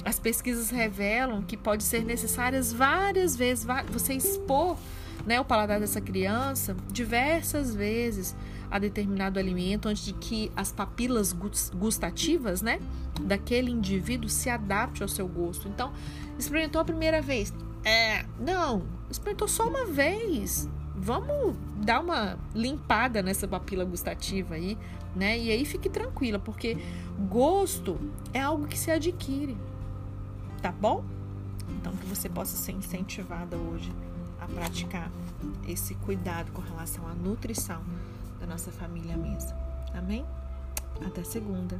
As 0.06 0.20
pesquisas 0.20 0.70
revelam 0.70 1.42
que 1.42 1.58
pode 1.58 1.84
ser 1.84 2.06
necessárias 2.06 2.72
várias 2.72 3.36
vezes 3.36 3.65
você 3.92 4.13
expor 4.13 4.78
né, 5.26 5.39
o 5.39 5.46
paladar 5.46 5.80
dessa 5.80 6.00
criança 6.00 6.76
diversas 6.89 7.76
vezes 7.76 8.36
a 8.72 8.80
determinado 8.80 9.39
alimento, 9.39 9.88
antes 9.88 10.06
de 10.06 10.13
que 10.13 10.52
as 10.56 10.72
papilas 10.72 11.34
gustativas, 11.34 12.62
né, 12.62 12.80
daquele 13.22 13.72
indivíduo 13.72 14.30
se 14.30 14.50
adapte 14.50 15.02
ao 15.02 15.10
seu 15.10 15.28
gosto. 15.28 15.68
Então, 15.68 15.92
experimentou 16.38 16.80
a 16.80 16.86
primeira 16.86 17.22
vez? 17.22 17.54
É, 17.84 18.26
não, 18.39 18.84
experimentou 19.10 19.48
só 19.48 19.68
uma 19.68 19.86
vez. 19.86 20.70
Vamos 21.02 21.56
dar 21.78 22.02
uma 22.02 22.38
limpada 22.54 23.22
nessa 23.22 23.48
papila 23.48 23.86
gustativa 23.86 24.56
aí, 24.56 24.78
né? 25.16 25.40
E 25.40 25.50
aí 25.50 25.64
fique 25.64 25.90
tranquila, 25.90 26.38
porque 26.38 26.78
gosto 27.30 27.98
é 28.34 28.42
algo 28.42 28.68
que 28.68 28.78
se 28.78 28.92
adquire, 28.92 29.58
tá 30.62 30.72
bom? 30.72 31.04
Então 31.70 31.96
que 31.96 32.06
você 32.06 32.28
possa 32.28 32.58
ser 32.58 32.74
incentivada 32.74 33.56
hoje 33.56 33.92
a 34.42 34.48
praticar 34.48 35.10
esse 35.68 35.96
cuidado 35.96 36.52
com 36.52 36.62
relação 36.62 37.08
à 37.08 37.14
nutrição 37.14 37.82
da 38.40 38.46
nossa 38.46 38.72
família 38.72 39.16
mesmo. 39.16 39.58
Amém? 39.94 40.26
Até 41.06 41.24
segunda. 41.24 41.80